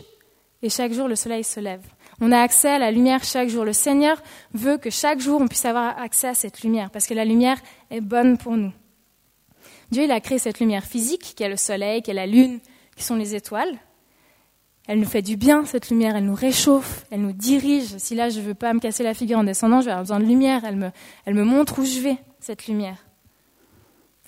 et 0.63 0.69
chaque 0.69 0.91
jour, 0.91 1.07
le 1.07 1.15
soleil 1.15 1.43
se 1.43 1.59
lève. 1.59 1.83
On 2.19 2.31
a 2.31 2.39
accès 2.39 2.69
à 2.69 2.79
la 2.79 2.91
lumière 2.91 3.23
chaque 3.23 3.49
jour. 3.49 3.63
Le 3.63 3.73
Seigneur 3.73 4.21
veut 4.53 4.77
que 4.77 4.89
chaque 4.89 5.19
jour 5.19 5.39
on 5.39 5.47
puisse 5.47 5.65
avoir 5.65 5.97
accès 5.99 6.27
à 6.27 6.33
cette 6.33 6.63
lumière, 6.63 6.89
parce 6.89 7.05
que 7.05 7.13
la 7.13 7.25
lumière 7.25 7.57
est 7.91 8.01
bonne 8.01 8.37
pour 8.39 8.57
nous. 8.57 8.73
Dieu 9.91 10.03
il 10.03 10.11
a 10.11 10.19
créé 10.19 10.39
cette 10.39 10.59
lumière 10.59 10.83
physique, 10.83 11.33
qui 11.35 11.43
est 11.43 11.49
le 11.49 11.57
soleil, 11.57 12.01
qui 12.01 12.09
est 12.09 12.15
la 12.15 12.25
lune, 12.25 12.59
qui 12.95 13.03
sont 13.03 13.15
les 13.15 13.35
étoiles. 13.35 13.77
Elle 14.91 14.99
nous 14.99 15.05
fait 15.05 15.21
du 15.21 15.37
bien, 15.37 15.63
cette 15.63 15.89
lumière, 15.89 16.17
elle 16.17 16.25
nous 16.25 16.35
réchauffe, 16.35 17.05
elle 17.11 17.21
nous 17.21 17.31
dirige. 17.31 17.95
Si 17.95 18.13
là 18.13 18.27
je 18.27 18.41
ne 18.41 18.43
veux 18.43 18.53
pas 18.53 18.73
me 18.73 18.81
casser 18.81 19.03
la 19.03 19.13
figure 19.13 19.37
en 19.37 19.45
descendant, 19.45 19.79
je 19.79 19.85
vais 19.85 19.91
avoir 19.91 20.03
besoin 20.03 20.19
de 20.19 20.25
lumière, 20.25 20.65
elle 20.65 20.75
me, 21.33 21.43
montre 21.45 21.79
où 21.79 21.85
je 21.85 22.01
vais, 22.01 22.17
cette 22.41 22.67
lumière. 22.67 22.97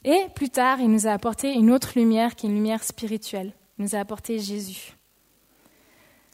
Et 0.06 0.18
plus 0.36 0.50
tard, 0.50 0.80
il 0.80 0.90
nous 0.90 1.06
a 1.06 1.12
apporté 1.12 1.52
une 1.52 1.70
autre 1.70 1.92
lumière 1.98 2.38
qui 2.38 2.46
est 2.46 2.50
une 2.50 2.56
lumière 2.56 2.82
spirituelle. 2.82 3.52
Il 3.78 3.84
nous 3.84 3.96
a 3.96 4.00
apporté 4.00 4.40
Jésus. 4.40 4.94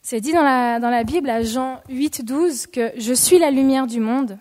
C'est 0.04 0.22
dit 0.22 0.31
dans 0.31 0.44
la, 0.44 0.80
dans 0.80 0.92
la 0.92 1.04
Bible 1.04 1.31
à 1.31 1.42
Jean 1.42 1.81
8, 1.90 2.24
12 2.24 2.68
que 2.68 2.92
je 2.98 3.14
suis 3.14 3.40
la 3.40 3.50
lumière 3.50 3.88
du 3.88 4.00
monde. 4.00 4.38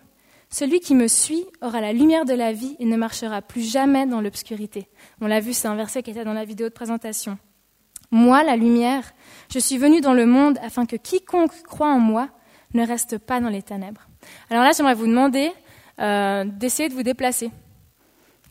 Celui 0.51 0.81
qui 0.81 0.93
me 0.93 1.07
suit 1.07 1.45
aura 1.63 1.81
la 1.81 1.93
lumière 1.93 2.25
de 2.25 2.35
la 2.35 2.53
vie 2.53 2.75
et 2.77 2.85
ne 2.85 2.95
marchera 2.95 3.41
plus 3.41 3.67
jamais 3.67 4.05
dans 4.05 4.21
l'obscurité. 4.21 4.87
On 5.19 5.25
l'a 5.25 5.39
vu, 5.39 5.53
c'est 5.53 5.67
un 5.67 5.75
verset 5.75 6.03
qui 6.03 6.11
était 6.11 6.25
dans 6.25 6.33
la 6.33 6.45
vidéo 6.45 6.69
de 6.69 6.73
présentation. 6.73 7.39
Moi, 8.11 8.43
la 8.43 8.55
lumière, 8.55 9.03
je 9.51 9.59
suis 9.59 9.77
venu 9.77 10.01
dans 10.01 10.13
le 10.13 10.25
monde 10.25 10.57
afin 10.63 10.85
que 10.85 10.95
quiconque 10.95 11.63
croit 11.63 11.91
en 11.91 11.99
moi 11.99 12.29
ne 12.73 12.85
reste 12.85 13.17
pas 13.17 13.39
dans 13.39 13.49
les 13.49 13.63
ténèbres. 13.63 14.01
Alors 14.49 14.63
là, 14.63 14.71
j'aimerais 14.75 14.95
vous 14.95 15.07
demander 15.07 15.51
euh, 15.99 16.43
d'essayer 16.45 16.89
de 16.89 16.93
vous 16.93 17.03
déplacer 17.03 17.51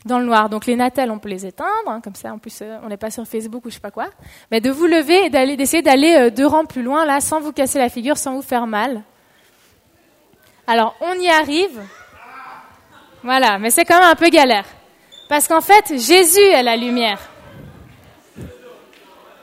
dans 0.05 0.19
le 0.19 0.25
noir. 0.25 0.49
Donc 0.49 0.65
les 0.65 0.75
natels, 0.75 1.11
on 1.11 1.19
peut 1.19 1.29
les 1.29 1.45
éteindre, 1.45 1.87
hein, 1.87 2.01
comme 2.01 2.15
ça 2.15 2.33
en 2.33 2.37
plus 2.37 2.59
euh, 2.61 2.77
on 2.83 2.87
n'est 2.87 2.97
pas 2.97 3.11
sur 3.11 3.25
Facebook 3.25 3.65
ou 3.65 3.69
je 3.69 3.75
sais 3.75 3.79
pas 3.81 3.91
quoi. 3.91 4.09
Mais 4.51 4.61
de 4.61 4.69
vous 4.69 4.85
lever 4.85 5.25
et 5.25 5.29
d'aller, 5.29 5.57
d'essayer 5.57 5.81
d'aller 5.81 6.15
euh, 6.15 6.29
deux 6.29 6.45
rangs 6.45 6.65
plus 6.65 6.83
loin, 6.83 7.05
là, 7.05 7.21
sans 7.21 7.39
vous 7.39 7.51
casser 7.51 7.79
la 7.79 7.89
figure, 7.89 8.17
sans 8.17 8.35
vous 8.35 8.41
faire 8.41 8.67
mal. 8.67 9.03
Alors 10.67 10.95
on 11.01 11.13
y 11.13 11.27
arrive. 11.27 11.81
Voilà, 13.23 13.59
mais 13.59 13.69
c'est 13.69 13.83
quand 13.83 13.99
même 13.99 14.09
un 14.09 14.15
peu 14.15 14.29
galère. 14.29 14.65
Parce 15.27 15.47
qu'en 15.47 15.61
fait, 15.61 15.97
Jésus 15.97 16.39
est 16.39 16.63
la 16.63 16.77
lumière. 16.77 17.19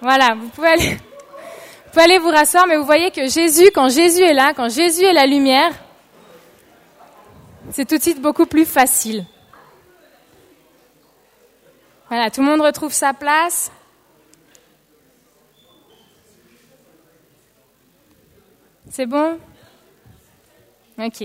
Voilà, 0.00 0.34
vous 0.38 0.48
pouvez 0.48 0.68
aller, 0.68 2.18
vous 2.18 2.28
rasseoir, 2.28 2.66
mais 2.66 2.76
vous 2.76 2.84
voyez 2.84 3.10
que 3.10 3.26
Jésus, 3.28 3.70
quand 3.74 3.88
Jésus 3.88 4.22
est 4.22 4.34
là, 4.34 4.52
quand 4.54 4.68
Jésus 4.68 5.04
est 5.04 5.12
la 5.12 5.26
lumière, 5.26 5.72
c'est 7.70 7.86
tout 7.86 7.96
de 7.96 8.02
suite 8.02 8.20
beaucoup 8.20 8.46
plus 8.46 8.64
facile. 8.64 9.24
Voilà, 12.08 12.30
tout 12.30 12.40
le 12.40 12.46
monde 12.46 12.60
retrouve 12.60 12.92
sa 12.92 13.12
place. 13.12 13.72
C'est 18.90 19.06
bon? 19.06 19.38
Ok. 20.98 21.22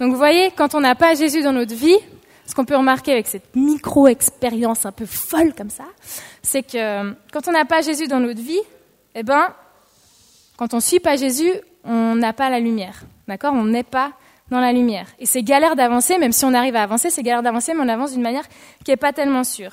Donc 0.00 0.10
vous 0.10 0.16
voyez, 0.16 0.50
quand 0.50 0.74
on 0.74 0.80
n'a 0.80 0.94
pas 0.94 1.14
Jésus 1.14 1.42
dans 1.42 1.52
notre 1.52 1.74
vie, 1.74 1.98
ce 2.46 2.54
qu'on 2.54 2.64
peut 2.64 2.76
remarquer 2.76 3.12
avec 3.12 3.26
cette 3.26 3.54
micro-expérience 3.56 4.86
un 4.86 4.92
peu 4.92 5.06
folle 5.06 5.54
comme 5.54 5.70
ça, 5.70 5.84
c'est 6.42 6.62
que 6.62 7.12
quand 7.32 7.48
on 7.48 7.52
n'a 7.52 7.64
pas 7.64 7.80
Jésus 7.80 8.06
dans 8.06 8.20
notre 8.20 8.40
vie, 8.40 8.60
eh 9.14 9.22
ben, 9.22 9.54
quand 10.56 10.74
on 10.74 10.78
ne 10.78 10.82
suit 10.82 11.00
pas 11.00 11.16
Jésus, 11.16 11.50
on 11.84 12.14
n'a 12.14 12.32
pas 12.32 12.50
la 12.50 12.60
lumière. 12.60 13.02
D'accord? 13.28 13.54
On 13.54 13.64
n'est 13.64 13.82
pas 13.82 14.12
dans 14.50 14.60
la 14.60 14.72
lumière. 14.72 15.06
Et 15.18 15.26
c'est 15.26 15.42
galère 15.42 15.76
d'avancer, 15.76 16.18
même 16.18 16.32
si 16.32 16.44
on 16.44 16.54
arrive 16.54 16.76
à 16.76 16.82
avancer, 16.82 17.10
c'est 17.10 17.22
galère 17.22 17.42
d'avancer, 17.42 17.72
mais 17.74 17.82
on 17.82 17.88
avance 17.88 18.12
d'une 18.12 18.22
manière 18.22 18.46
qui 18.84 18.90
n'est 18.90 18.96
pas 18.96 19.12
tellement 19.12 19.44
sûre. 19.44 19.72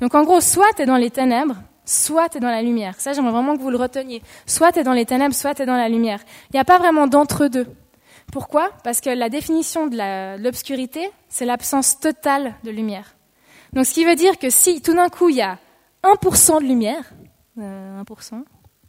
Donc 0.00 0.14
en 0.14 0.24
gros, 0.24 0.40
soit 0.40 0.72
tu 0.74 0.82
es 0.82 0.86
dans 0.86 0.96
les 0.96 1.10
ténèbres, 1.10 1.56
soit 1.84 2.28
tu 2.28 2.38
es 2.38 2.40
dans 2.40 2.50
la 2.50 2.62
lumière. 2.62 2.94
Ça, 2.98 3.12
j'aimerais 3.12 3.32
vraiment 3.32 3.56
que 3.56 3.62
vous 3.62 3.70
le 3.70 3.76
reteniez. 3.76 4.22
Soit 4.46 4.72
tu 4.72 4.80
es 4.80 4.84
dans 4.84 4.92
les 4.92 5.06
ténèbres, 5.06 5.34
soit 5.34 5.54
tu 5.54 5.62
es 5.62 5.66
dans 5.66 5.76
la 5.76 5.88
lumière. 5.88 6.20
Il 6.50 6.56
n'y 6.56 6.60
a 6.60 6.64
pas 6.64 6.78
vraiment 6.78 7.06
d'entre-deux. 7.06 7.66
Pourquoi? 8.32 8.70
Parce 8.84 9.00
que 9.00 9.10
la 9.10 9.28
définition 9.28 9.86
de 9.86 10.36
l'obscurité, 10.42 11.10
c'est 11.28 11.44
l'absence 11.44 11.98
totale 11.98 12.54
de 12.64 12.70
lumière. 12.70 13.16
Donc 13.72 13.86
ce 13.86 13.94
qui 13.94 14.04
veut 14.04 14.16
dire 14.16 14.38
que 14.38 14.50
si 14.50 14.82
tout 14.82 14.94
d'un 14.94 15.08
coup 15.08 15.28
il 15.28 15.36
y 15.36 15.42
a 15.42 15.58
1% 16.04 16.60
de 16.60 16.66
lumière, 16.66 17.12
1%, 17.58 17.60
euh, 17.60 18.02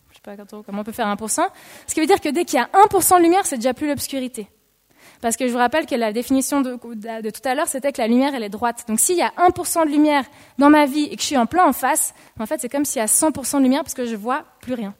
je 0.09 0.15
sais 0.15 0.21
pas 0.23 0.35
comment 0.65 0.81
on 0.81 0.83
peut 0.83 0.91
faire 0.91 1.07
1%, 1.07 1.47
ce 1.87 1.93
qui 1.93 1.99
veut 1.99 2.05
dire 2.05 2.21
que 2.21 2.29
dès 2.29 2.45
qu'il 2.45 2.59
y 2.59 2.61
a 2.61 2.69
1% 2.87 3.17
de 3.17 3.23
lumière, 3.23 3.45
c'est 3.45 3.57
déjà 3.57 3.73
plus 3.73 3.87
l'obscurité. 3.87 4.47
Parce 5.21 5.37
que 5.37 5.47
je 5.47 5.51
vous 5.51 5.59
rappelle 5.59 5.85
que 5.85 5.93
la 5.93 6.13
définition 6.13 6.61
de, 6.61 6.71
de 6.73 7.29
tout 7.29 7.41
à 7.47 7.53
l'heure, 7.53 7.67
c'était 7.67 7.91
que 7.91 8.01
la 8.01 8.07
lumière, 8.07 8.33
elle 8.33 8.43
est 8.43 8.49
droite. 8.49 8.85
Donc 8.87 8.99
s'il 8.99 9.17
y 9.17 9.21
a 9.21 9.31
1% 9.37 9.85
de 9.85 9.91
lumière 9.91 10.25
dans 10.57 10.69
ma 10.69 10.85
vie 10.85 11.03
et 11.03 11.15
que 11.15 11.21
je 11.21 11.27
suis 11.27 11.37
en 11.37 11.45
plein 11.45 11.65
en 11.65 11.73
face, 11.73 12.15
en 12.39 12.45
fait, 12.47 12.59
c'est 12.59 12.69
comme 12.69 12.85
s'il 12.85 12.99
y 12.99 13.03
a 13.03 13.07
100% 13.07 13.57
de 13.57 13.63
lumière 13.63 13.83
parce 13.83 13.93
que 13.93 14.05
je 14.05 14.15
vois 14.15 14.45
plus 14.61 14.73
rien. 14.73 14.95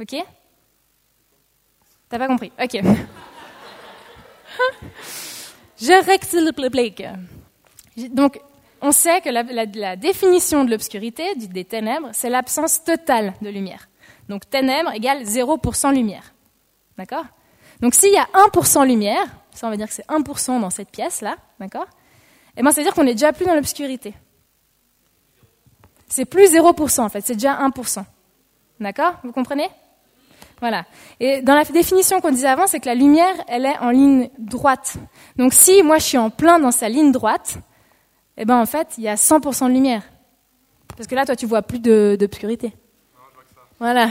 Ok? 0.00 0.16
T'as 2.08 2.18
pas 2.18 2.26
compris? 2.26 2.52
Ok. 2.62 2.80
Je. 5.80 7.08
Donc, 8.08 8.40
on 8.80 8.92
sait 8.92 9.20
que 9.20 9.30
la, 9.30 9.42
la 9.42 9.96
définition 9.96 10.64
de 10.64 10.70
l'obscurité, 10.70 11.34
des 11.36 11.64
ténèbres, 11.64 12.10
c'est 12.12 12.28
l'absence 12.28 12.84
totale 12.84 13.34
de 13.40 13.48
lumière. 13.48 13.88
Donc 14.28 14.48
ténèbres 14.48 14.92
égale 14.92 15.22
0% 15.22 15.94
lumière. 15.94 16.34
D'accord? 16.96 17.24
Donc 17.80 17.94
s'il 17.94 18.12
y 18.12 18.16
a 18.16 18.28
1% 18.34 18.86
lumière, 18.86 19.26
ça 19.52 19.66
on 19.66 19.70
va 19.70 19.76
dire 19.76 19.88
que 19.88 19.94
c'est 19.94 20.06
1% 20.06 20.60
dans 20.60 20.70
cette 20.70 20.90
pièce-là, 20.90 21.36
d'accord? 21.58 21.86
Eh 22.56 22.62
bien 22.62 22.70
ça 22.70 22.80
veut 22.80 22.84
dire 22.84 22.94
qu'on 22.94 23.04
n'est 23.04 23.14
déjà 23.14 23.32
plus 23.32 23.46
dans 23.46 23.54
l'obscurité. 23.54 24.14
C'est 26.08 26.24
plus 26.24 26.54
0% 26.54 27.00
en 27.00 27.08
fait, 27.08 27.26
c'est 27.26 27.34
déjà 27.34 27.56
1%. 27.56 28.04
D'accord? 28.80 29.14
Vous 29.24 29.32
comprenez? 29.32 29.68
Voilà. 30.64 30.86
Et 31.20 31.42
dans 31.42 31.54
la 31.54 31.64
définition 31.64 32.22
qu'on 32.22 32.30
disait 32.30 32.48
avant, 32.48 32.66
c'est 32.66 32.80
que 32.80 32.86
la 32.86 32.94
lumière, 32.94 33.34
elle 33.48 33.66
est 33.66 33.76
en 33.80 33.90
ligne 33.90 34.30
droite. 34.38 34.94
Donc 35.36 35.52
si 35.52 35.82
moi 35.82 35.98
je 35.98 36.04
suis 36.04 36.16
en 36.16 36.30
plein 36.30 36.58
dans 36.58 36.70
sa 36.70 36.88
ligne 36.88 37.12
droite, 37.12 37.58
eh 38.38 38.46
ben 38.46 38.56
en 38.56 38.64
fait, 38.64 38.94
il 38.96 39.04
y 39.04 39.08
a 39.08 39.16
100% 39.16 39.68
de 39.68 39.74
lumière. 39.74 40.00
Parce 40.96 41.06
que 41.06 41.14
là, 41.14 41.26
toi, 41.26 41.36
tu 41.36 41.44
vois 41.44 41.60
plus 41.60 41.80
d'obscurité. 41.80 42.72
Voilà. 43.78 44.08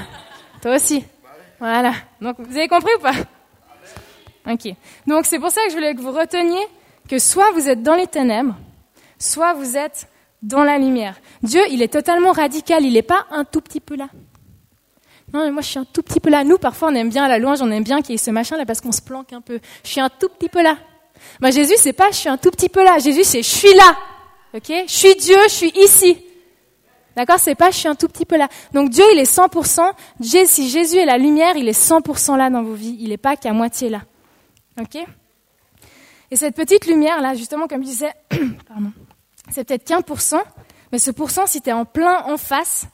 Toi 0.62 0.76
aussi. 0.76 1.04
Voilà. 1.58 1.94
Donc, 2.22 2.36
vous 2.38 2.56
avez 2.56 2.68
compris 2.68 2.92
ou 3.00 3.02
pas? 3.02 3.16
Ok. 4.52 4.76
Donc, 5.08 5.26
c'est 5.26 5.40
pour 5.40 5.50
ça 5.50 5.60
que 5.66 5.72
je 5.72 5.76
voulais 5.76 5.96
que 5.96 6.02
vous 6.02 6.12
reteniez 6.12 6.68
que 7.10 7.18
soit 7.18 7.50
vous 7.54 7.68
êtes 7.68 7.82
dans 7.82 7.96
les 7.96 8.06
ténèbres, 8.06 8.56
soit 9.18 9.54
vous 9.54 9.76
êtes 9.76 10.08
dans 10.44 10.64
la 10.64 10.78
lumière. 10.78 11.16
Dieu, 11.42 11.62
il 11.72 11.82
est 11.82 11.92
totalement 11.92 12.32
radical. 12.32 12.86
Il 12.86 12.94
n'est 12.94 13.02
pas 13.02 13.26
un 13.32 13.44
tout 13.44 13.62
petit 13.62 13.80
peu 13.80 13.96
là. 13.96 14.10
Non, 15.34 15.44
mais 15.46 15.52
moi, 15.52 15.62
je 15.62 15.68
suis 15.68 15.80
un 15.80 15.86
tout 15.86 16.04
petit 16.04 16.20
peu 16.20 16.30
là. 16.30 16.44
Nous, 16.44 16.58
parfois, 16.60 16.90
on 16.90 16.96
aime 16.96 17.10
bien 17.10 17.28
la 17.28 17.40
louange, 17.40 17.62
on 17.62 17.72
aime 17.72 17.84
bien 17.84 18.02
qu'il 18.02 18.12
y 18.12 18.16
ait 18.16 18.18
ce 18.18 18.30
machin 18.30 18.56
là 18.56 18.66
parce 18.66 18.82
qu'on 18.82 18.92
se 18.92 19.02
planque 19.02 19.34
un 19.34 19.42
peu. 19.42 19.60
Je 19.84 19.90
suis 19.90 20.00
un 20.00 20.10
tout 20.10 20.30
petit 20.30 20.50
peu 20.50 20.62
là. 20.62 20.78
Moi, 21.42 21.50
Jésus, 21.50 21.74
c'est 21.78 21.94
pas 21.94 22.12
je 22.12 22.18
suis 22.18 22.30
un 22.30 22.38
tout 22.38 22.52
petit 22.52 22.70
peu 22.70 22.84
là. 22.84 23.00
Jésus, 23.00 23.24
c'est 23.24 23.42
je 23.42 23.50
suis 23.50 23.74
là. 23.74 23.98
Ok? 24.54 24.72
Je 24.88 24.92
suis 24.92 25.16
Dieu, 25.16 25.38
je 25.46 25.54
suis 25.54 25.72
ici. 25.76 26.18
D'accord? 27.16 27.40
C'est 27.40 27.56
pas 27.56 27.72
je 27.72 27.78
suis 27.78 27.88
un 27.88 27.96
tout 27.96 28.08
petit 28.08 28.26
peu 28.26 28.38
là. 28.38 28.48
Donc 28.74 28.90
Dieu, 28.90 29.04
il 29.14 29.20
est 29.20 29.32
100%. 29.32 29.92
Dieu, 30.20 30.42
si 30.46 30.70
Jésus 30.70 30.98
est 30.98 31.06
la 31.06 31.18
lumière, 31.18 31.58
il 31.58 31.68
est 31.68 31.80
100% 31.80 32.38
là 32.38 32.52
dans 32.52 32.62
vos 32.62 32.74
vies. 32.74 32.98
Il 33.00 33.10
n'est 33.10 33.18
pas 33.18 33.36
qu'à 33.36 33.54
moitié 33.54 33.90
là. 33.90 34.02
Ok? 34.80 35.04
Et 36.30 36.36
cette 36.36 36.56
petite 36.56 36.86
lumière 36.86 37.22
là, 37.22 37.34
justement, 37.34 37.68
comme 37.68 37.82
je 37.82 37.90
disais, 37.90 38.14
pardon, 38.68 38.92
c'est 39.50 39.64
peut-être 39.64 39.86
qu'un 39.86 40.02
pour 40.02 40.22
cent, 40.22 40.42
mais 40.92 41.00
ce 41.00 41.12
pourcent, 41.12 41.48
si 41.48 41.62
tu 41.62 41.70
es 41.70 41.74
en 41.74 41.86
plein 41.86 42.24
en 42.26 42.38
face, 42.38 42.88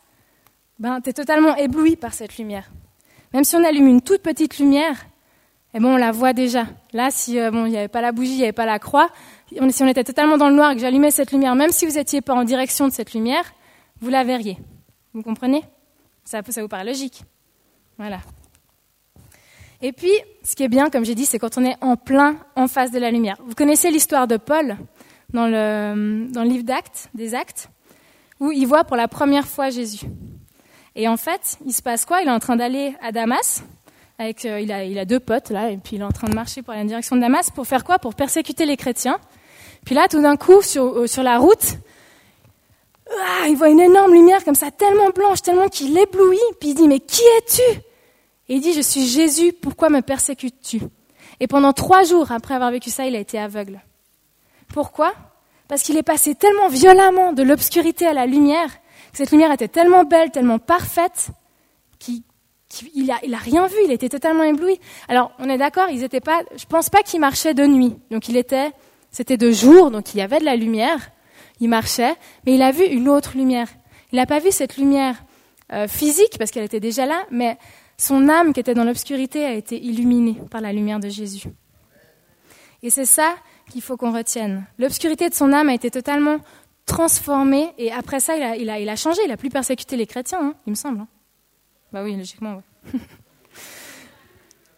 ben, 0.80 1.02
tu 1.02 1.10
es 1.10 1.14
totalement 1.14 1.56
ébloui 1.56 1.96
par 1.96 2.14
cette 2.14 2.38
lumière. 2.38 2.72
Même 3.34 3.44
si 3.44 3.56
on 3.56 3.64
allume 3.64 3.88
une 3.88 4.02
toute 4.02 4.22
petite 4.22 4.58
lumière, 4.58 5.06
eh 5.74 5.80
bon, 5.80 5.94
on 5.94 5.98
la 5.98 6.12
voit 6.12 6.34
déjà. 6.34 6.66
Là, 6.94 7.12
si 7.12 7.40
euh, 7.40 7.52
bon, 7.52 7.66
il 7.66 7.72
n'y 7.72 7.78
avait 7.78 7.88
pas 7.88 8.02
la 8.02 8.12
bougie, 8.12 8.32
il 8.32 8.38
n'y 8.38 8.44
avait 8.44 8.52
pas 8.54 8.66
la 8.66 8.80
croix, 8.80 9.10
si 9.52 9.84
on 9.84 9.88
était 9.88 10.04
totalement 10.04 10.38
dans 10.38 10.50
le 10.50 10.56
noir 10.56 10.72
et 10.72 10.76
que 10.76 10.82
j'allumais 10.82 11.12
cette 11.12 11.32
lumière, 11.32 11.56
même 11.56 11.72
si 11.72 11.86
vous 11.86 11.94
n'étiez 11.94 12.22
pas 12.22 12.34
en 12.34 12.44
direction 12.44 12.88
de 12.88 12.94
cette 12.94 13.14
lumière, 13.14 13.54
vous 14.02 14.10
la 14.10 14.24
verriez. 14.24 14.58
Vous 15.14 15.22
comprenez? 15.22 15.64
Ça, 16.24 16.42
ça 16.48 16.62
vous 16.62 16.68
paraît 16.68 16.86
logique. 16.86 17.24
Voilà. 17.98 18.20
Et 19.82 19.92
puis, 19.92 20.12
ce 20.44 20.56
qui 20.56 20.64
est 20.64 20.68
bien, 20.68 20.90
comme 20.90 21.06
j'ai 21.06 21.16
dit, 21.16 21.26
c'est 21.26 21.40
quand 21.40 21.58
on 21.58 21.66
est 21.66 21.76
en 21.82 21.96
plein 21.96 22.38
en 22.56 22.68
face 22.68 22.92
de 22.92 23.00
la 23.00 23.12
lumière. 23.12 23.38
Vous 23.46 23.56
connaissez 23.56 23.90
l'histoire 23.92 24.28
de 24.28 24.38
Paul 24.38 24.78
dans 25.34 25.48
le, 25.48 26.28
dans 26.32 26.44
le 26.44 26.50
livre 26.50 26.64
d'Actes, 26.64 27.10
des 27.14 27.34
Actes, 27.34 27.70
où 28.40 28.52
il 28.52 28.66
voit 28.66 28.84
pour 28.84 28.98
la 28.98 29.08
première 29.08 29.48
fois 29.48 29.70
Jésus. 29.70 30.06
Et 31.00 31.08
en 31.08 31.16
fait, 31.16 31.58
il 31.66 31.72
se 31.72 31.82
passe 31.82 32.04
quoi? 32.04 32.22
Il 32.22 32.28
est 32.28 32.32
en 32.32 32.40
train 32.40 32.58
d'aller 32.58 32.94
à 33.02 33.14
Damas. 33.14 33.64
Avec, 34.18 34.44
euh, 34.44 34.60
il, 34.60 35.00
a, 35.00 35.06
deux 35.06 35.22
potes 35.22 35.50
là, 35.50 35.72
et 35.72 35.78
puis 35.78 35.96
il 35.96 36.02
est 36.02 36.04
en 36.04 36.12
train 36.12 36.28
de 36.28 36.36
marcher 36.36 36.62
pour 36.62 36.74
aller 36.74 36.82
en 36.82 36.88
direction 36.88 37.16
de 37.16 37.22
Damas. 37.22 37.50
Pour 37.52 37.66
faire 37.66 37.86
quoi? 37.86 38.00
Pour 38.00 38.16
persécuter 38.16 38.66
les 38.66 38.76
chrétiens. 38.76 39.18
Puis 39.86 39.96
là, 39.96 40.10
tout 40.10 40.22
d'un 40.22 40.36
coup, 40.36 40.62
sur, 40.62 40.84
euh, 40.84 41.08
sur 41.08 41.24
la 41.24 41.38
route, 41.38 41.78
ah, 43.18 43.48
il 43.48 43.56
voit 43.56 43.70
une 43.70 43.80
énorme 43.80 44.14
lumière 44.14 44.44
comme 44.44 44.56
ça, 44.56 44.72
tellement 44.72 45.10
blanche, 45.12 45.42
tellement 45.42 45.70
qu'il 45.70 45.98
éblouit, 45.98 46.38
puis 46.60 46.72
il 46.72 46.76
dit, 46.76 46.90
mais 46.90 47.00
qui 47.00 47.22
es-tu? 47.38 47.80
Et 48.50 48.56
il 48.56 48.60
dit, 48.60 48.74
je 48.74 48.82
suis 48.82 49.08
Jésus, 49.08 49.54
pourquoi 49.54 49.90
me 49.90 50.02
persécutes-tu? 50.02 50.82
Et 51.40 51.48
pendant 51.48 51.72
trois 51.72 52.04
jours 52.04 52.34
après 52.34 52.56
avoir 52.56 52.72
vécu 52.72 52.90
ça, 52.90 53.06
il 53.06 53.16
a 53.16 53.20
été 53.20 53.40
aveugle. 53.40 53.80
Pourquoi? 54.74 55.14
Parce 55.70 55.82
qu'il 55.82 55.96
est 55.96 56.04
passé 56.04 56.36
tellement 56.36 56.68
violemment 56.68 57.32
de 57.32 57.44
l'obscurité 57.44 58.06
à 58.06 58.12
la 58.12 58.26
lumière, 58.26 58.70
cette 59.14 59.32
lumière 59.32 59.52
était 59.52 59.68
tellement 59.68 60.04
belle, 60.04 60.32
tellement 60.32 60.60
parfaite, 60.60 61.30
qu'il 62.00 62.24
n'a 63.06 63.16
a, 63.16 63.38
rien 63.38 63.68
vu, 63.68 63.78
il 63.86 63.92
était 63.92 64.10
totalement 64.10 64.44
ébloui. 64.44 64.80
Alors, 65.08 65.32
on 65.40 65.50
est 65.50 65.58
d'accord, 65.58 65.90
ils 65.90 66.04
étaient 66.04 66.22
pas, 66.22 66.44
je 66.56 66.66
pense 66.66 66.90
pas 66.90 67.04
qu'il 67.04 67.20
marchait 67.20 67.54
de 67.54 67.66
nuit. 67.66 67.98
Donc, 68.12 68.30
il 68.30 68.38
était, 68.38 68.72
c'était 69.12 69.38
de 69.38 69.52
jour, 69.52 69.92
donc 69.92 70.14
il 70.14 70.18
y 70.18 70.22
avait 70.22 70.40
de 70.40 70.46
la 70.46 70.56
lumière 70.56 71.12
il 71.60 71.70
marchait, 71.70 72.16
mais 72.46 72.56
il 72.56 72.62
a 72.62 72.72
vu 72.72 72.84
une 72.86 73.10
autre 73.10 73.34
lumière. 73.36 73.68
Il 74.12 74.16
n'a 74.16 74.26
pas 74.26 74.40
vu 74.40 74.52
cette 74.52 74.78
lumière 74.78 75.16
euh, 75.74 75.88
physique, 75.88 76.38
parce 76.38 76.52
qu'elle 76.52 76.64
était 76.64 76.80
déjà 76.80 77.06
là, 77.06 77.26
mais 77.32 77.58
son 77.98 78.30
âme 78.30 78.54
qui 78.54 78.60
était 78.60 78.74
dans 78.74 78.86
l'obscurité 78.86 79.46
a 79.46 79.54
été 79.54 79.82
illuminée 79.82 80.38
par 80.50 80.62
la 80.62 80.72
lumière 80.72 81.00
de 81.00 81.10
Jésus. 81.10 81.48
Et 82.82 82.90
c'est 82.90 83.06
ça 83.06 83.36
qu'il 83.70 83.82
faut 83.82 83.98
qu'on 83.98 84.14
retienne. 84.14 84.66
L'obscurité 84.78 85.30
de 85.30 85.34
son 85.34 85.52
âme 85.52 85.70
a 85.70 85.74
été 85.74 85.92
totalement 85.92 86.38
transformée, 86.90 87.72
et 87.78 87.92
après 87.92 88.20
ça, 88.20 88.36
il 88.36 88.44
a, 88.44 88.56
il 88.58 88.70
a, 88.70 88.80
il 88.80 88.90
a 88.90 88.96
changé, 88.96 89.22
il 89.24 89.32
a 89.32 89.38
plus 89.38 89.50
persécuté 89.50 89.96
les 89.96 90.08
chrétiens, 90.08 90.40
hein, 90.42 90.54
il 90.66 90.72
me 90.72 90.76
semble. 90.76 91.02
Hein. 91.02 91.08
Bah 91.94 92.04
oui, 92.04 92.18
logiquement. 92.18 92.62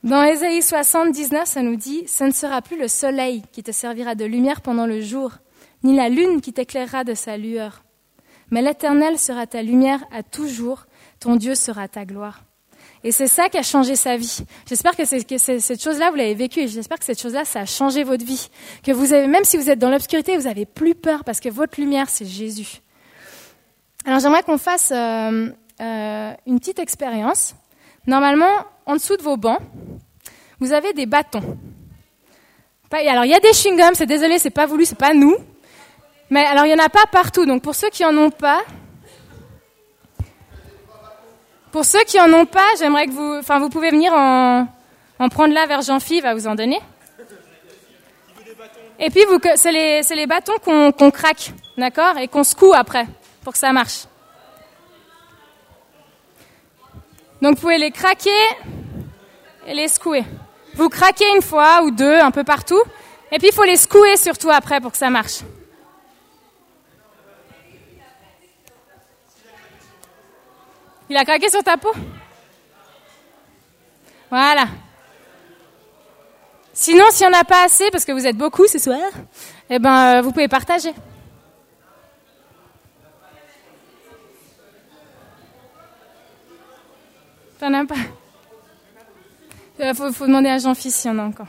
Dans 0.04 0.24
Ésaïe 0.24 0.62
79, 0.62 1.48
ça 1.48 1.62
nous 1.62 1.76
dit, 1.76 2.08
ce 2.08 2.26
ne 2.26 2.32
sera 2.32 2.62
plus 2.62 2.78
le 2.78 2.88
soleil 2.88 3.44
qui 3.52 3.64
te 3.64 3.72
servira 3.72 4.16
de 4.16 4.26
lumière 4.26 4.62
pendant 4.62 4.86
le 4.86 5.00
jour, 5.00 5.32
ni 5.84 5.96
la 5.96 6.10
lune 6.10 6.42
qui 6.42 6.54
t'éclairera 6.54 7.04
de 7.04 7.14
sa 7.14 7.38
lueur. 7.38 7.84
Mais 8.50 8.62
l'Éternel 8.62 9.18
sera 9.18 9.48
ta 9.48 9.62
lumière 9.64 10.04
à 10.12 10.22
toujours, 10.22 10.86
ton 11.20 11.38
Dieu 11.38 11.56
sera 11.56 11.88
ta 11.88 12.06
gloire. 12.06 12.44
Et 13.04 13.12
c'est 13.12 13.28
ça 13.28 13.50
qui 13.50 13.58
a 13.58 13.64
changé 13.64 13.96
sa 13.96 14.16
vie. 14.16 14.44
J'espère 14.68 14.96
que, 14.96 15.06
cette 15.06 15.84
chose-là, 15.84 16.12
vous 16.12 16.18
l'avez 16.18 16.36
vécue, 16.36 16.62
et 16.62 16.68
j'espère 16.68 17.00
que 17.00 17.06
cette 17.06 17.20
chose-là, 17.20 17.46
ça 17.46 17.62
a 17.62 17.66
changé 17.66 18.04
votre 18.04 18.24
vie. 18.24 18.50
Que 18.84 18.92
vous 18.92 19.14
avez, 19.14 19.28
même 19.28 19.44
si 19.44 19.58
vous 19.58 19.70
êtes 19.70 19.80
dans 19.80 19.90
l'obscurité, 19.90 20.38
vous 20.38 20.44
n'avez 20.44 20.66
plus 20.66 20.94
peur, 20.94 21.24
parce 21.24 21.40
que 21.40 21.50
votre 21.50 21.80
lumière, 21.80 22.10
c'est 22.10 22.26
Jésus. 22.26 22.82
Alors 24.06 24.20
j'aimerais 24.20 24.44
qu'on 24.44 24.58
fasse 24.58 24.92
euh, 24.92 25.50
euh, 25.80 26.34
une 26.48 26.60
petite 26.60 26.80
expérience. 26.80 27.56
Normalement, 28.08 28.66
en 28.86 28.96
dessous 28.96 29.18
de 29.18 29.22
vos 29.22 29.38
bancs, 29.38 29.60
vous 30.60 30.74
avez 30.74 30.94
des 30.94 31.06
bâtons. 31.06 31.58
Alors 32.92 33.26
il 33.26 33.32
y 33.32 33.36
a 33.36 33.40
des 33.40 33.52
chewing-gums, 33.52 33.94
c'est 33.94 34.06
désolé, 34.06 34.38
c'est 34.38 34.50
pas 34.50 34.66
voulu, 34.66 34.86
c'est 34.86 34.98
pas 34.98 35.14
nous. 35.14 35.38
Mais 36.32 36.46
alors, 36.46 36.66
il 36.66 36.70
n'y 36.70 36.82
en 36.82 36.84
a 36.84 36.90
pas 36.90 37.06
partout. 37.12 37.46
Donc, 37.46 37.62
pour 37.62 37.76
ceux 37.76 37.90
qui 37.90 38.04
n'en 38.04 38.18
ont 38.18 38.32
pas, 38.32 38.62
pour 41.72 41.86
ceux 41.86 42.04
qui 42.04 42.20
en 42.20 42.32
ont 42.34 42.46
pas, 42.46 42.66
j'aimerais 42.78 43.06
que 43.06 43.12
vous, 43.12 43.38
enfin, 43.40 43.60
vous 43.60 43.70
pouvez 43.70 43.92
venir 43.92 44.14
en, 44.14 44.68
en 45.20 45.30
prendre 45.30 45.54
là 45.54 45.66
vers 45.66 45.82
Jean-Phi, 45.82 46.22
va 46.22 46.34
vous 46.34 46.48
en 46.48 46.56
donner. 46.56 46.80
Et 49.00 49.10
puis, 49.10 49.22
c'est 49.56 49.72
les, 49.72 50.02
les, 50.16 50.28
bâtons 50.28 50.58
qu'on 50.64 51.12
craque, 51.12 51.54
d'accord, 51.78 52.18
et 52.18 52.28
qu'on 52.28 52.44
secoue 52.44 52.74
après, 52.74 53.08
pour 53.44 53.54
que 53.54 53.60
ça 53.60 53.74
marche. 53.74 54.04
Donc, 57.42 57.56
vous 57.56 57.62
pouvez 57.62 57.80
les 57.80 57.90
craquer 57.90 58.30
et 59.66 59.74
les 59.74 59.88
secouer. 59.88 60.24
Vous 60.76 60.90
craquez 60.90 61.26
une 61.36 61.42
fois 61.42 61.82
ou 61.84 61.92
deux, 61.92 62.16
un 62.20 62.32
peu 62.32 62.44
partout, 62.44 62.82
et 63.32 63.40
puis 63.40 63.48
il 63.48 63.54
faut 63.54 63.64
les 63.64 63.78
secouer 63.78 64.18
surtout 64.18 64.52
après 64.52 64.80
pour 64.80 64.92
que 64.92 64.98
ça 64.98 65.10
marche. 65.10 65.40
Il 71.12 71.18
a 71.18 71.26
craqué 71.26 71.50
sur 71.50 71.62
ta 71.62 71.76
peau 71.76 71.92
Voilà. 74.30 74.66
Sinon, 76.72 77.04
s'il 77.12 77.28
n'y 77.28 77.36
en 77.36 77.38
a 77.38 77.44
pas 77.44 77.66
assez, 77.66 77.92
parce 77.92 78.06
que 78.06 78.14
vous 78.14 78.26
êtes 78.26 78.38
beaucoup 78.38 78.66
ce 78.66 78.80
soir, 78.80 79.12
eh 79.70 79.78
ben, 79.78 80.20
euh, 80.20 80.22
vous 80.22 80.32
pouvez 80.32 80.48
partager. 80.48 80.94
T'en 87.60 87.74
as 87.74 87.86
pas? 87.86 87.96
Il 89.80 89.88
euh, 89.88 89.94
faut, 89.94 90.14
faut, 90.14 90.28
demander 90.28 90.48
à 90.48 90.60
Jean-Fils 90.60 90.96
s'il 90.96 91.12
y 91.12 91.14
en 91.14 91.20
a 91.20 91.24
encore. 91.24 91.48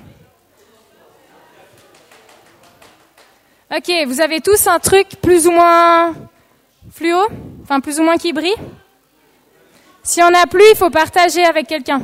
Ok, 3.70 3.92
vous 4.08 4.20
avez 4.20 4.40
tous 4.40 4.66
un 4.66 4.80
truc 4.80 5.20
plus 5.22 5.46
ou 5.46 5.52
moins 5.52 6.14
fluo? 6.90 7.28
Enfin, 7.62 7.78
plus 7.78 8.00
ou 8.00 8.02
moins 8.02 8.16
qui 8.16 8.32
brille? 8.32 8.56
Si 10.02 10.22
on 10.22 10.34
a 10.34 10.46
plus, 10.46 10.64
il 10.70 10.76
faut 10.76 10.90
partager 10.90 11.44
avec 11.44 11.66
quelqu'un. 11.66 12.00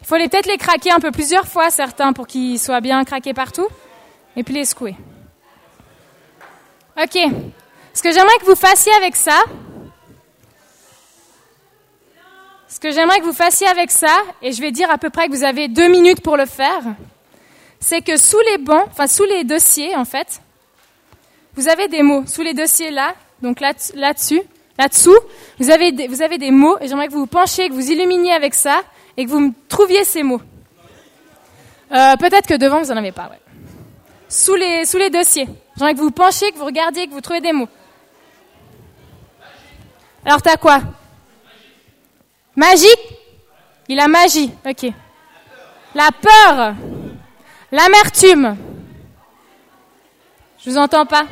Il 0.00 0.06
faut 0.06 0.16
peut-être 0.16 0.46
les 0.46 0.58
craquer 0.58 0.92
un 0.92 1.00
peu 1.00 1.10
plusieurs 1.10 1.46
fois, 1.46 1.70
certains, 1.70 2.12
pour 2.12 2.26
qu'ils 2.26 2.58
soient 2.58 2.80
bien 2.80 3.04
craqués 3.04 3.34
partout, 3.34 3.66
et 4.36 4.42
puis 4.42 4.54
les 4.54 4.64
secouer. 4.64 4.94
Ok. 7.00 7.18
Ce 7.92 8.02
que 8.02 8.12
j'aimerais 8.12 8.38
que 8.40 8.44
vous 8.44 8.54
fassiez 8.54 8.92
avec 8.94 9.16
ça, 9.16 9.42
ce 12.68 12.78
que 12.78 12.90
j'aimerais 12.92 13.20
que 13.20 13.24
vous 13.24 13.32
fassiez 13.32 13.66
avec 13.66 13.90
ça, 13.90 14.14
et 14.42 14.52
je 14.52 14.60
vais 14.60 14.70
dire 14.70 14.90
à 14.90 14.98
peu 14.98 15.10
près 15.10 15.28
que 15.28 15.32
vous 15.32 15.44
avez 15.44 15.68
deux 15.68 15.88
minutes 15.88 16.20
pour 16.20 16.36
le 16.36 16.46
faire, 16.46 16.82
c'est 17.80 18.02
que 18.02 18.16
sous 18.16 18.40
les 18.50 18.58
bancs, 18.58 18.86
enfin 18.90 19.06
sous 19.06 19.24
les 19.24 19.44
dossiers 19.44 19.96
en 19.96 20.04
fait, 20.04 20.40
vous 21.54 21.68
avez 21.68 21.88
des 21.88 22.02
mots. 22.02 22.24
Sous 22.26 22.42
les 22.42 22.52
dossiers 22.52 22.90
là, 22.90 23.14
donc 23.40 23.60
là-dessus, 23.60 24.42
là-dessous, 24.78 25.18
vous 25.58 25.70
avez, 25.70 25.92
des, 25.92 26.08
vous 26.08 26.22
avez 26.22 26.38
des 26.38 26.50
mots, 26.50 26.76
et 26.80 26.88
j'aimerais 26.88 27.08
que 27.08 27.12
vous 27.12 27.20
vous 27.20 27.26
penchiez, 27.26 27.68
que 27.68 27.74
vous 27.74 27.90
illuminiez 27.90 28.32
avec 28.32 28.54
ça, 28.54 28.82
et 29.16 29.24
que 29.24 29.30
vous 29.30 29.40
me 29.40 29.52
trouviez 29.68 30.04
ces 30.04 30.22
mots. 30.22 30.40
Euh, 31.92 32.16
peut-être 32.16 32.46
que 32.46 32.54
devant, 32.54 32.82
vous 32.82 32.88
n'en 32.88 32.96
avez 32.96 33.12
pas, 33.12 33.28
ouais. 33.30 33.40
Sous 34.28 34.54
les, 34.54 34.84
sous 34.84 34.98
les 34.98 35.10
dossiers. 35.10 35.48
J'aimerais 35.76 35.94
que 35.94 35.98
vous 35.98 36.06
vous 36.06 36.10
penchiez, 36.10 36.50
que 36.50 36.58
vous 36.58 36.64
regardiez, 36.64 37.06
que 37.06 37.12
vous 37.12 37.20
trouviez 37.20 37.40
des 37.40 37.52
mots. 37.52 37.68
Alors, 40.24 40.42
t'as 40.42 40.56
quoi? 40.56 40.80
Magique? 42.56 43.16
Il 43.88 44.00
a 44.00 44.08
magie, 44.08 44.50
ok. 44.68 44.92
La 45.94 46.08
peur? 46.10 46.74
L'amertume? 47.70 48.56
Je 50.58 50.70
vous 50.70 50.78
entends 50.78 51.06
pas? 51.06 51.26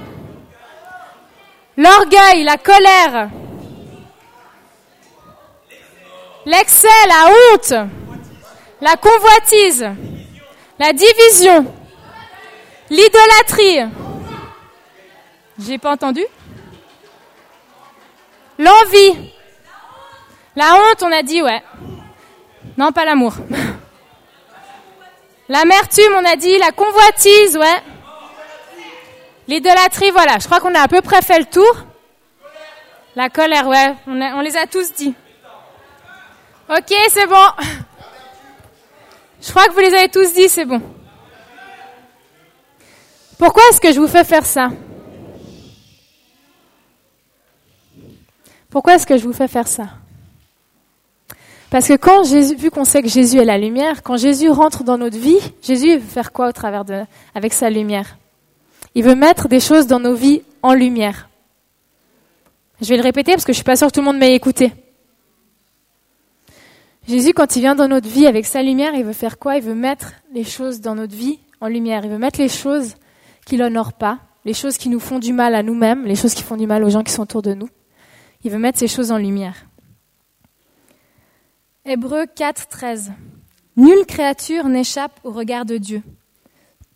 L'orgueil, 1.76 2.45
la 2.45 2.57
colère. 2.57 3.28
L'excès, 6.47 6.88
la 7.09 7.31
honte. 7.31 7.75
La 8.81 8.97
convoitise. 8.97 9.87
La 10.78 10.93
division. 10.93 11.66
L'idolâtrie. 12.90 13.81
J'ai 15.59 15.78
pas 15.78 15.93
entendu? 15.93 16.25
L'envie. 18.59 19.33
La 20.54 20.76
honte, 20.76 21.02
on 21.02 21.11
a 21.11 21.23
dit, 21.23 21.43
ouais. 21.43 21.62
Non, 22.76 22.93
pas 22.93 23.04
l'amour. 23.04 23.35
L'amertume, 25.49 26.12
on 26.16 26.25
a 26.25 26.37
dit. 26.37 26.57
La 26.59 26.71
convoitise, 26.71 27.57
ouais. 27.57 27.83
L'idolâtrie, 29.47 30.11
voilà. 30.11 30.39
Je 30.39 30.47
crois 30.47 30.61
qu'on 30.61 30.75
a 30.75 30.81
à 30.81 30.89
peu 30.89 31.01
près 31.03 31.23
fait 31.23 31.39
le 31.39 31.45
tour. 31.45 31.85
La 33.17 33.29
colère, 33.29 33.69
ouais. 33.69 33.95
On, 34.07 34.41
les 34.41 34.57
a 34.57 34.67
tous 34.67 34.93
dit. 34.95 35.15
Ok, 36.69 36.95
c'est 37.11 37.27
bon. 37.27 37.65
Je 39.41 39.51
crois 39.51 39.67
que 39.67 39.73
vous 39.73 39.81
les 39.81 39.95
avez 39.95 40.09
tous 40.09 40.33
dit, 40.33 40.49
c'est 40.49 40.65
bon. 40.65 40.81
Pourquoi 43.39 43.63
est-ce 43.71 43.81
que 43.81 43.93
je 43.93 44.01
vous 44.01 44.09
fais 44.09 44.25
faire 44.25 44.47
ça? 44.47 44.71
Pourquoi 48.71 48.95
est-ce 48.95 49.07
que 49.07 49.19
je 49.19 49.25
vous 49.25 49.33
fais 49.33 49.47
faire 49.47 49.69
ça? 49.69 49.85
Parce 51.71 51.87
que 51.87 51.95
quand 51.95 52.25
Jésus, 52.25 52.57
vu 52.57 52.71
qu'on 52.71 52.85
sait 52.85 53.03
que 53.03 53.09
Jésus 53.09 53.39
est 53.39 53.45
la 53.45 53.59
lumière, 53.59 54.03
quand 54.03 54.17
Jésus 54.17 54.49
rentre 54.49 54.83
dans 54.83 54.97
notre 54.97 55.19
vie, 55.19 55.41
Jésus 55.63 55.99
veut 55.99 56.01
faire 56.01 56.33
quoi 56.33 56.49
au 56.49 56.53
travers 56.53 56.85
de, 56.85 57.03
avec 57.35 57.53
sa 57.53 57.69
lumière? 57.69 58.17
Il 58.95 59.03
veut 59.05 59.15
mettre 59.15 59.49
des 59.49 59.61
choses 59.61 59.87
dans 59.87 60.01
nos 60.01 60.15
vies 60.15 60.43
en 60.63 60.75
lumière. 60.75 61.29
Je 62.81 62.89
vais 62.89 62.97
le 62.97 63.03
répéter 63.03 63.33
parce 63.33 63.45
que 63.45 63.53
je 63.53 63.57
suis 63.57 63.65
pas 63.65 63.77
sûre 63.77 63.89
que 63.89 63.93
tout 63.93 64.01
le 64.01 64.07
monde 64.07 64.19
m'ait 64.19 64.35
écouté. 64.35 64.73
Jésus, 67.07 67.35
quand 67.35 67.57
il 67.57 67.61
vient 67.61 67.75
dans 67.75 67.89
notre 67.89 68.09
vie 68.09 68.27
avec 68.27 68.47
sa 68.47 68.63
lumière, 68.63 68.95
il 68.95 69.05
veut 69.05 69.13
faire 69.13 69.39
quoi? 69.39 69.57
Il 69.57 69.63
veut 69.63 69.75
mettre 69.75 70.13
les 70.33 70.45
choses 70.45 70.81
dans 70.81 70.95
notre 70.95 71.15
vie 71.15 71.39
en 71.61 71.69
lumière. 71.69 72.05
Il 72.05 72.11
veut 72.11 72.19
mettre 72.19 72.41
les 72.41 72.49
choses 72.49 72.95
qui 73.45 73.57
l'honorent 73.57 73.93
pas, 73.93 74.21
les 74.45 74.55
choses 74.55 74.79
qui 74.79 74.89
nous 74.89 75.01
font 75.01 75.19
du 75.19 75.33
mal 75.33 75.55
à 75.55 75.63
nous-mêmes, 75.63 76.05
les 76.07 76.17
choses 76.17 76.35
qui 76.35 76.43
font 76.43 76.57
du 76.57 76.67
mal 76.67 76.83
aux 76.83 76.89
gens 76.89 77.03
qui 77.03 77.13
sont 77.13 77.23
autour 77.23 77.43
de 77.43 77.55
nous. 77.55 77.69
Il 78.43 78.51
veut 78.51 78.59
mettre 78.59 78.79
ces 78.79 78.89
choses 78.89 79.13
en 79.13 79.19
lumière. 79.19 79.67
Hébreu 81.85 82.25
4, 82.35 82.69
13. 82.69 83.13
Nulle 83.77 84.07
créature 84.07 84.69
n'échappe 84.69 85.21
au 85.25 85.31
regard 85.33 85.67
de 85.67 85.76
Dieu. 85.76 86.02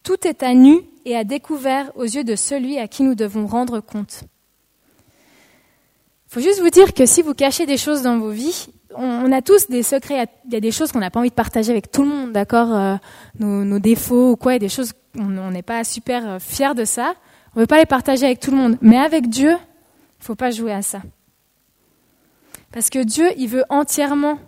Tout 0.03 0.27
est 0.27 0.43
à 0.43 0.55
nu 0.55 0.81
et 1.05 1.17
à 1.17 1.25
découvert 1.25 1.91
aux 1.97 2.05
yeux 2.05 2.25
de 2.25 2.37
celui 2.37 2.79
à 2.79 2.89
qui 2.89 3.03
nous 3.03 3.15
devons 3.15 3.47
rendre 3.47 3.81
compte. 3.81 4.25
Il 6.29 6.35
faut 6.35 6.41
juste 6.41 6.61
vous 6.61 6.71
dire 6.71 6.93
que 6.93 7.07
si 7.07 7.23
vous 7.23 7.35
cachez 7.35 7.65
des 7.65 7.79
choses 7.79 8.03
dans 8.03 8.19
vos 8.19 8.31
vies, 8.31 8.69
on, 8.95 9.33
a 9.33 9.43
tous 9.43 9.69
des 9.69 9.83
secrets. 9.83 10.27
Il 10.47 10.53
y 10.53 10.57
a 10.57 10.61
des 10.61 10.71
choses 10.71 10.93
qu'on 10.93 10.99
n'a 10.99 11.11
pas 11.11 11.21
envie 11.21 11.31
de 11.31 11.35
partager 11.35 11.71
avec 11.73 11.91
tout 11.91 12.03
le 12.03 12.09
monde, 12.09 12.33
d'accord 12.33 12.75
euh, 12.75 12.97
nos, 13.39 13.79
défauts 13.79 14.33
ou 14.33 14.37
quoi, 14.37 14.53
a 14.53 14.59
des 14.59 14.69
choses 14.69 14.93
on 15.17 15.51
n'est 15.51 15.63
pas 15.63 15.85
super 15.85 16.29
euh, 16.29 16.39
fier 16.39 16.75
de 16.75 16.85
ça. 16.85 17.15
On 17.55 17.59
ne 17.59 17.63
veut 17.63 17.67
pas 17.67 17.79
les 17.79 17.87
partager 17.87 18.27
avec 18.27 18.41
tout 18.41 18.51
le 18.51 18.57
monde. 18.57 18.79
Mais 18.81 18.99
avec 18.99 19.29
Dieu, 19.29 19.51
il 19.51 20.21
ne 20.21 20.25
faut 20.25 20.35
pas 20.35 20.51
jouer 20.51 20.73
à 20.73 20.83
ça. 20.83 21.03
Parce 22.73 22.91
que 22.91 23.03
Dieu, 23.03 23.31
il 23.37 23.49
veut 23.49 23.65
entièrement 23.69 24.39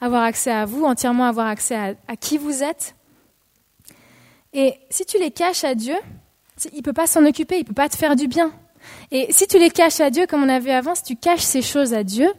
avoir 0.00 0.22
accès 0.22 0.50
à 0.50 0.64
vous, 0.64 0.84
entièrement 0.84 1.24
avoir 1.24 1.46
accès 1.46 1.96
à 2.06 2.16
qui 2.16 2.38
vous 2.38 2.62
êtes. 2.62 2.95
Et 4.58 4.72
si 4.88 5.04
tu 5.04 5.18
les 5.18 5.30
caches 5.30 5.64
à 5.64 5.74
Dieu, 5.74 5.96
il 6.72 6.78
ne 6.78 6.82
peut 6.82 6.94
pas 6.94 7.06
s'en 7.06 7.26
occuper, 7.26 7.56
il 7.56 7.60
ne 7.60 7.66
peut 7.66 7.74
pas 7.74 7.90
te 7.90 7.96
faire 7.96 8.16
du 8.16 8.26
bien. 8.26 8.50
Et 9.10 9.30
si 9.30 9.46
tu 9.46 9.58
les 9.58 9.68
caches 9.68 10.00
à 10.00 10.08
Dieu, 10.08 10.26
comme 10.26 10.42
on 10.42 10.48
a 10.48 10.58
vu 10.58 10.70
avant, 10.70 10.94
si 10.94 11.02
tu 11.02 11.14
caches 11.14 11.42
ces 11.42 11.60
choses 11.60 11.92
à 11.92 12.02
Dieu, 12.02 12.32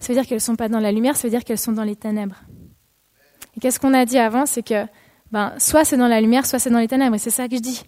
ça 0.00 0.08
veut 0.08 0.14
dire 0.14 0.26
qu'elles 0.26 0.38
ne 0.38 0.42
sont 0.42 0.56
pas 0.56 0.68
dans 0.68 0.80
la 0.80 0.90
lumière, 0.90 1.16
ça 1.16 1.28
veut 1.28 1.30
dire 1.30 1.44
qu'elles 1.44 1.56
sont 1.56 1.70
dans 1.70 1.84
les 1.84 1.94
ténèbres. 1.94 2.42
Et 3.56 3.60
qu'est-ce 3.60 3.78
qu'on 3.78 3.94
a 3.94 4.04
dit 4.04 4.18
avant 4.18 4.46
C'est 4.46 4.64
que 4.64 4.84
ben, 5.30 5.52
soit 5.58 5.84
c'est 5.84 5.96
dans 5.96 6.08
la 6.08 6.20
lumière, 6.20 6.44
soit 6.44 6.58
c'est 6.58 6.70
dans 6.70 6.80
les 6.80 6.88
ténèbres. 6.88 7.14
Et 7.14 7.20
c'est 7.20 7.30
ça 7.30 7.46
que 7.46 7.54
je 7.54 7.60
dis. 7.60 7.84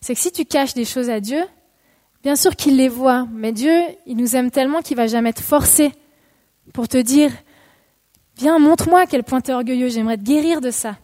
C'est 0.00 0.14
que 0.14 0.20
si 0.20 0.32
tu 0.32 0.44
caches 0.44 0.74
des 0.74 0.84
choses 0.84 1.08
à 1.08 1.20
Dieu, 1.20 1.44
bien 2.24 2.34
sûr 2.34 2.56
qu'il 2.56 2.76
les 2.76 2.88
voit, 2.88 3.28
mais 3.32 3.52
Dieu, 3.52 3.80
il 4.06 4.16
nous 4.16 4.34
aime 4.34 4.50
tellement 4.50 4.82
qu'il 4.82 4.96
va 4.96 5.06
jamais 5.06 5.32
te 5.32 5.40
forcer 5.40 5.92
pour 6.72 6.88
te 6.88 6.98
dire, 6.98 7.30
viens, 8.36 8.58
montre-moi 8.58 9.06
quel 9.06 9.22
point 9.22 9.40
tu 9.40 9.52
orgueilleux, 9.52 9.88
j'aimerais 9.88 10.16
te 10.16 10.24
guérir 10.24 10.60
de 10.60 10.72
ça. 10.72 10.96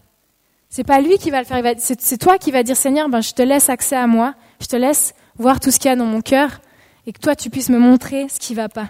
C'est 0.76 0.82
pas 0.82 1.00
lui 1.00 1.18
qui 1.18 1.30
va 1.30 1.38
le 1.38 1.44
faire, 1.44 1.62
c'est 1.78 2.18
toi 2.18 2.37
qui 2.37 2.50
va 2.50 2.64
dire, 2.64 2.76
Seigneur, 2.76 3.08
ben, 3.08 3.20
je 3.20 3.32
te 3.32 3.42
laisse 3.42 3.68
accès 3.68 3.94
à 3.94 4.08
moi, 4.08 4.34
je 4.60 4.66
te 4.66 4.74
laisse 4.74 5.14
voir 5.37 5.60
tout 5.60 5.70
ce 5.70 5.78
qu'il 5.78 5.88
y 5.88 5.92
a 5.92 5.94
dans 5.94 6.04
mon 6.04 6.20
cœur, 6.20 6.60
et 7.06 7.12
que 7.12 7.20
toi, 7.20 7.37
tu 7.37 7.48
puisses 7.48 7.68
me 7.68 7.78
montrer 7.78 8.28
ce 8.28 8.40
qui 8.40 8.56
va 8.56 8.68
pas. 8.68 8.88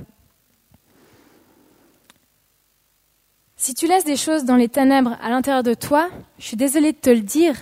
Si 3.55 3.75
tu 3.75 3.87
laisses 3.87 4.07
des 4.07 4.17
choses 4.17 4.47
dans 4.47 4.57
les 4.57 4.71
ténèbres 4.71 5.19
à 5.21 5.29
l'intérieur 5.29 5.63
de 5.63 5.75
toi, 5.75 6.09
je 6.39 6.47
suis 6.47 6.57
désolée 6.57 6.93
de 6.93 6.97
te 6.97 7.11
le 7.11 7.21
dire, 7.21 7.55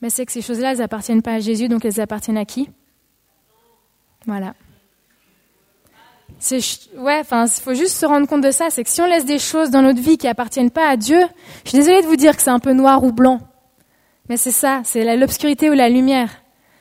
mais 0.00 0.10
c'est 0.10 0.26
que 0.26 0.32
ces 0.32 0.42
choses-là, 0.42 0.72
elles 0.72 0.78
n'appartiennent 0.78 1.22
pas 1.22 1.34
à 1.34 1.38
Jésus, 1.38 1.68
donc 1.68 1.84
elles 1.84 2.00
appartiennent 2.00 2.36
à 2.36 2.44
qui? 2.44 2.68
Voilà. 4.26 4.54
Ouais, 6.98 7.18
enfin, 7.20 7.46
il 7.46 7.62
faut 7.62 7.74
juste 7.74 7.96
se 7.96 8.06
rendre 8.06 8.26
compte 8.26 8.42
de 8.42 8.50
ça, 8.50 8.68
c'est 8.70 8.84
que 8.84 8.90
si 8.90 9.00
on 9.00 9.06
laisse 9.06 9.24
des 9.24 9.38
choses 9.38 9.70
dans 9.70 9.82
notre 9.82 10.00
vie 10.00 10.18
qui 10.18 10.28
appartiennent 10.28 10.70
pas 10.70 10.88
à 10.88 10.96
Dieu, 10.96 11.20
je 11.64 11.70
suis 11.70 11.78
désolée 11.78 12.02
de 12.02 12.06
vous 12.06 12.16
dire 12.16 12.36
que 12.36 12.42
c'est 12.42 12.50
un 12.50 12.58
peu 12.58 12.72
noir 12.72 13.02
ou 13.02 13.12
blanc, 13.12 13.40
mais 14.28 14.36
c'est 14.36 14.50
ça, 14.50 14.82
c'est 14.84 15.16
l'obscurité 15.16 15.70
ou 15.70 15.72
la 15.72 15.88
lumière. 15.88 16.30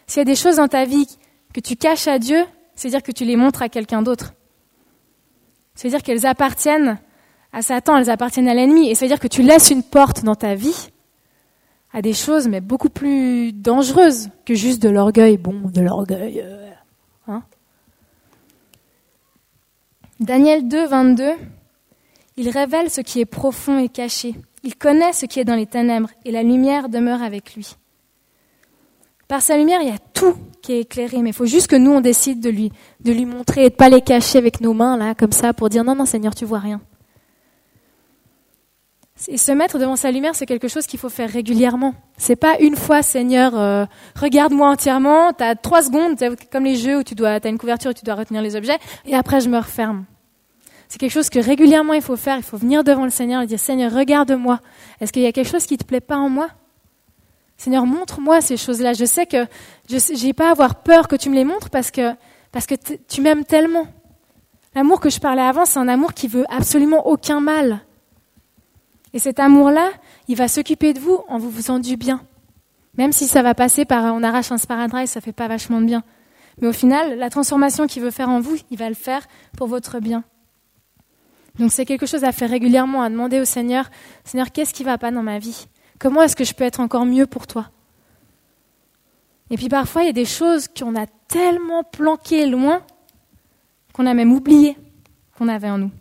S'il 0.08 0.20
y 0.20 0.22
a 0.22 0.26
des 0.26 0.36
choses 0.36 0.58
dans 0.58 0.68
ta 0.68 0.86
vie 0.86 1.08
que 1.54 1.60
tu 1.60 1.76
caches 1.76 2.08
à 2.08 2.20
Dieu, 2.20 2.44
c'est-à-dire 2.76 3.04
que 3.04 3.12
tu 3.12 3.26
les 3.26 3.36
montres 3.36 3.62
à 3.62 3.70
quelqu'un 3.70 4.02
d'autre. 4.02 4.34
C'est-à-dire 5.76 6.04
qu'elles 6.04 6.26
appartiennent 6.26 7.00
à 7.52 7.62
Satan, 7.62 7.98
elles 7.98 8.10
appartiennent 8.10 8.48
à 8.48 8.54
l'ennemi. 8.54 8.90
Et 8.90 8.94
veut 8.94 9.08
dire 9.08 9.20
que 9.20 9.28
tu 9.28 9.44
laisses 9.44 9.70
une 9.70 9.84
porte 9.84 10.24
dans 10.24 10.36
ta 10.36 10.56
vie 10.56 10.90
à 11.94 12.02
des 12.02 12.14
choses, 12.14 12.48
mais 12.48 12.62
beaucoup 12.62 12.90
plus 12.90 13.54
dangereuses 13.54 14.30
que 14.46 14.56
juste 14.56 14.82
de 14.82 14.90
l'orgueil. 14.90 15.38
Bon, 15.38 15.54
de 15.54 15.82
l'orgueil. 15.82 16.42
Euh, 16.44 16.70
hein. 17.28 17.44
Daniel 20.24 20.70
2, 20.70 20.88
22. 20.88 21.34
Il 22.38 22.48
révèle 22.48 22.90
ce 22.90 23.02
qui 23.02 23.20
est 23.20 23.26
profond 23.26 23.78
et 23.78 23.90
caché. 23.90 24.36
Il 24.64 24.78
connaît 24.78 25.12
ce 25.12 25.26
qui 25.26 25.42
est 25.42 25.44
dans 25.44 25.56
les 25.56 25.66
ténèbres, 25.66 26.10
et 26.24 26.32
la 26.32 26.44
lumière 26.44 26.88
demeure 26.88 27.22
avec 27.22 27.56
lui. 27.56 27.76
Par 29.28 29.42
sa 29.42 29.58
lumière, 29.58 29.82
il 29.82 29.90
y 29.90 29.92
a 29.92 29.98
tout 30.14 30.36
qui 30.62 30.72
est 30.72 30.80
éclairé, 30.80 31.18
mais 31.22 31.32
il 31.32 31.36
faut 31.36 31.46
juste 31.46 31.68
que 31.68 31.76
nous, 31.76 31.92
on 31.92 32.00
décide 32.00 32.40
de 32.40 32.50
lui, 32.50 32.72
de 33.02 33.12
lui 33.12 33.26
montrer 33.26 33.66
et 33.66 33.70
de 33.70 33.76
pas 33.76 33.90
les 33.90 34.00
cacher 34.00 34.38
avec 34.38 34.62
nos 34.62 34.74
mains, 34.74 34.96
là, 34.96 35.14
comme 35.14 35.34
ça, 35.34 35.52
pour 35.52 35.68
dire 35.68 35.84
non, 35.84 35.94
non, 35.94 36.06
Seigneur, 36.06 36.34
tu 36.34 36.46
vois 36.46 36.60
rien. 36.60 36.80
Et 39.28 39.38
se 39.38 39.52
mettre 39.52 39.78
devant 39.78 39.98
sa 39.98 40.10
lumière, 40.10 40.36
c'est 40.36 40.46
quelque 40.46 40.70
chose 40.70 40.88
qu'il 40.88 41.02
faut 41.02 41.10
faire 41.10 41.30
régulièrement. 41.30 41.96
C'est 42.16 42.38
pas 42.38 42.56
une 42.62 42.78
fois, 42.78 43.04
Seigneur, 43.04 43.60
euh, 43.60 43.86
regarde-moi 44.16 44.70
entièrement, 44.70 45.34
tu 45.34 45.44
as 45.44 45.56
trois 45.56 45.82
secondes, 45.82 46.18
comme 46.50 46.64
les 46.64 46.78
jeux 46.78 47.00
où 47.00 47.04
tu 47.04 47.14
dois, 47.14 47.32
as 47.32 47.48
une 47.50 47.58
couverture 47.58 47.92
et 47.92 47.94
tu 47.94 48.06
dois 48.06 48.16
retenir 48.16 48.42
les 48.42 48.56
objets, 48.56 48.78
et 49.06 49.16
après 49.16 49.42
je 49.42 49.50
me 49.50 49.58
referme. 49.58 50.06
C'est 50.94 51.00
quelque 51.00 51.12
chose 51.12 51.32
que 51.32 51.40
régulièrement 51.40 51.94
il 51.94 52.04
faut 52.04 52.16
faire. 52.16 52.38
Il 52.38 52.44
faut 52.44 52.56
venir 52.56 52.84
devant 52.84 53.04
le 53.04 53.10
Seigneur 53.10 53.42
et 53.42 53.48
dire 53.48 53.60
Seigneur, 53.60 53.92
regarde-moi. 53.92 54.60
Est-ce 55.02 55.12
qu'il 55.12 55.24
y 55.24 55.26
a 55.26 55.32
quelque 55.32 55.50
chose 55.50 55.66
qui 55.66 55.76
te 55.76 55.84
plaît 55.84 56.02
pas 56.02 56.18
en 56.18 56.30
moi? 56.30 56.50
Seigneur, 57.58 57.88
montre-moi 57.88 58.42
ces 58.42 58.58
choses-là. 58.58 58.94
Je 58.94 59.06
sais 59.06 59.26
que 59.26 59.48
je 59.90 60.24
n'ai 60.24 60.34
pas 60.34 60.50
à 60.50 60.52
avoir 60.52 60.84
peur 60.84 61.08
que 61.08 61.16
tu 61.16 61.32
me 61.32 61.36
les 61.36 61.46
montres 61.46 61.72
parce 61.72 61.90
que 61.90 62.14
parce 62.52 62.68
que 62.68 62.76
tu 63.08 63.22
m'aimes 63.22 63.44
tellement. 63.44 63.88
L'amour 64.76 65.00
que 65.00 65.10
je 65.10 65.20
parlais 65.20 65.42
avant, 65.42 65.66
c'est 65.66 65.80
un 65.80 65.88
amour 65.88 66.14
qui 66.14 66.28
veut 66.28 66.46
absolument 66.48 67.08
aucun 67.08 67.40
mal. 67.40 67.80
Et 69.14 69.18
cet 69.18 69.40
amour-là, 69.40 69.90
il 70.28 70.38
va 70.38 70.48
s'occuper 70.48 70.94
de 70.94 71.00
vous 71.00 71.24
en 71.28 71.40
vous 71.40 71.50
faisant 71.50 71.80
du 71.80 71.98
bien. 71.98 72.22
Même 73.00 73.14
si 73.14 73.26
ça 73.26 73.42
va 73.42 73.56
passer 73.56 73.86
par, 73.86 74.14
on 74.14 74.22
arrache 74.22 74.52
un 74.52 74.60
sparadrap 74.60 75.08
ça 75.08 75.22
fait 75.22 75.34
pas 75.34 75.48
vachement 75.48 75.82
de 75.82 75.88
bien. 75.88 76.04
Mais 76.62 76.68
au 76.68 76.72
final, 76.72 77.18
la 77.18 77.32
transformation 77.32 77.88
qu'il 77.88 78.04
veut 78.04 78.12
faire 78.12 78.30
en 78.30 78.42
vous, 78.42 78.58
il 78.70 78.78
va 78.78 78.90
le 78.90 78.94
faire 78.94 79.26
pour 79.58 79.66
votre 79.66 80.00
bien. 80.00 80.24
Donc 81.60 81.72
c'est 81.72 81.86
quelque 81.86 82.06
chose 82.06 82.24
à 82.24 82.32
faire 82.32 82.50
régulièrement, 82.50 83.04
à 83.04 83.10
demander 83.10 83.40
au 83.40 83.46
Seigneur, 83.46 83.90
Seigneur, 84.24 84.52
qu'est-ce 84.52 84.74
qui 84.74 84.84
va 84.84 84.98
pas 84.98 85.12
dans 85.12 85.24
ma 85.24 85.40
vie? 85.40 85.68
Comment 86.00 86.24
est-ce 86.24 86.36
que 86.36 86.44
je 86.44 86.54
peux 86.54 86.64
être 86.64 86.80
encore 86.80 87.06
mieux 87.06 87.28
pour 87.28 87.48
toi? 87.48 87.70
Et 89.50 89.58
puis 89.58 89.70
parfois, 89.70 90.04
il 90.04 90.08
y 90.08 90.10
a 90.10 90.14
des 90.14 90.26
choses 90.26 90.68
qu'on 90.68 90.96
a 90.96 91.06
tellement 91.28 91.84
planquées 91.84 92.48
loin 92.48 92.82
qu'on 93.94 94.08
a 94.08 94.14
même 94.16 94.34
oublié 94.34 94.76
qu'on 95.38 95.48
avait 95.48 95.70
en 95.70 95.78
nous. 95.78 95.92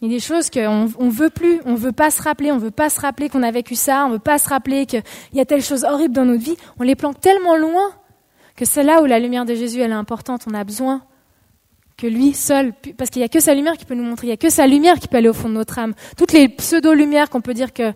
Il 0.00 0.10
y 0.10 0.14
a 0.14 0.16
des 0.16 0.20
choses 0.20 0.50
qu'on 0.50 0.86
ne 0.86 1.10
veut 1.10 1.30
plus, 1.30 1.60
on 1.64 1.72
ne 1.72 1.76
veut 1.76 1.92
pas 1.92 2.10
se 2.10 2.22
rappeler, 2.22 2.52
on 2.52 2.56
ne 2.56 2.60
veut 2.60 2.70
pas 2.70 2.90
se 2.90 3.00
rappeler 3.00 3.28
qu'on 3.28 3.42
a 3.42 3.50
vécu 3.50 3.74
ça, 3.74 4.04
on 4.04 4.08
ne 4.08 4.12
veut 4.14 4.18
pas 4.18 4.38
se 4.38 4.48
rappeler 4.48 4.86
qu'il 4.86 5.02
y 5.32 5.40
a 5.40 5.44
telle 5.44 5.62
chose 5.62 5.84
horrible 5.84 6.14
dans 6.14 6.24
notre 6.24 6.42
vie. 6.42 6.56
On 6.78 6.82
les 6.82 6.94
planque 6.94 7.20
tellement 7.20 7.56
loin 7.56 7.90
que 8.56 8.64
c'est 8.64 8.82
là 8.82 9.02
où 9.02 9.06
la 9.06 9.18
lumière 9.18 9.44
de 9.44 9.54
Jésus 9.54 9.80
elle 9.80 9.92
est 9.92 9.94
importante. 9.94 10.44
On 10.50 10.54
a 10.54 10.64
besoin 10.64 11.02
que 11.96 12.06
lui 12.06 12.34
seul, 12.34 12.72
parce 12.96 13.10
qu'il 13.10 13.20
n'y 13.20 13.24
a 13.24 13.28
que 13.28 13.40
sa 13.40 13.54
lumière 13.54 13.76
qui 13.76 13.84
peut 13.84 13.94
nous 13.94 14.02
montrer, 14.02 14.26
il 14.26 14.30
n'y 14.30 14.34
a 14.34 14.36
que 14.36 14.50
sa 14.50 14.66
lumière 14.66 14.98
qui 14.98 15.08
peut 15.08 15.16
aller 15.16 15.28
au 15.28 15.34
fond 15.34 15.48
de 15.48 15.54
notre 15.54 15.78
âme. 15.78 15.94
Toutes 16.16 16.32
les 16.32 16.48
pseudo-lumières 16.48 17.30
qu'on 17.30 17.40
peut 17.40 17.54
dire 17.54 17.72
que, 17.72 17.92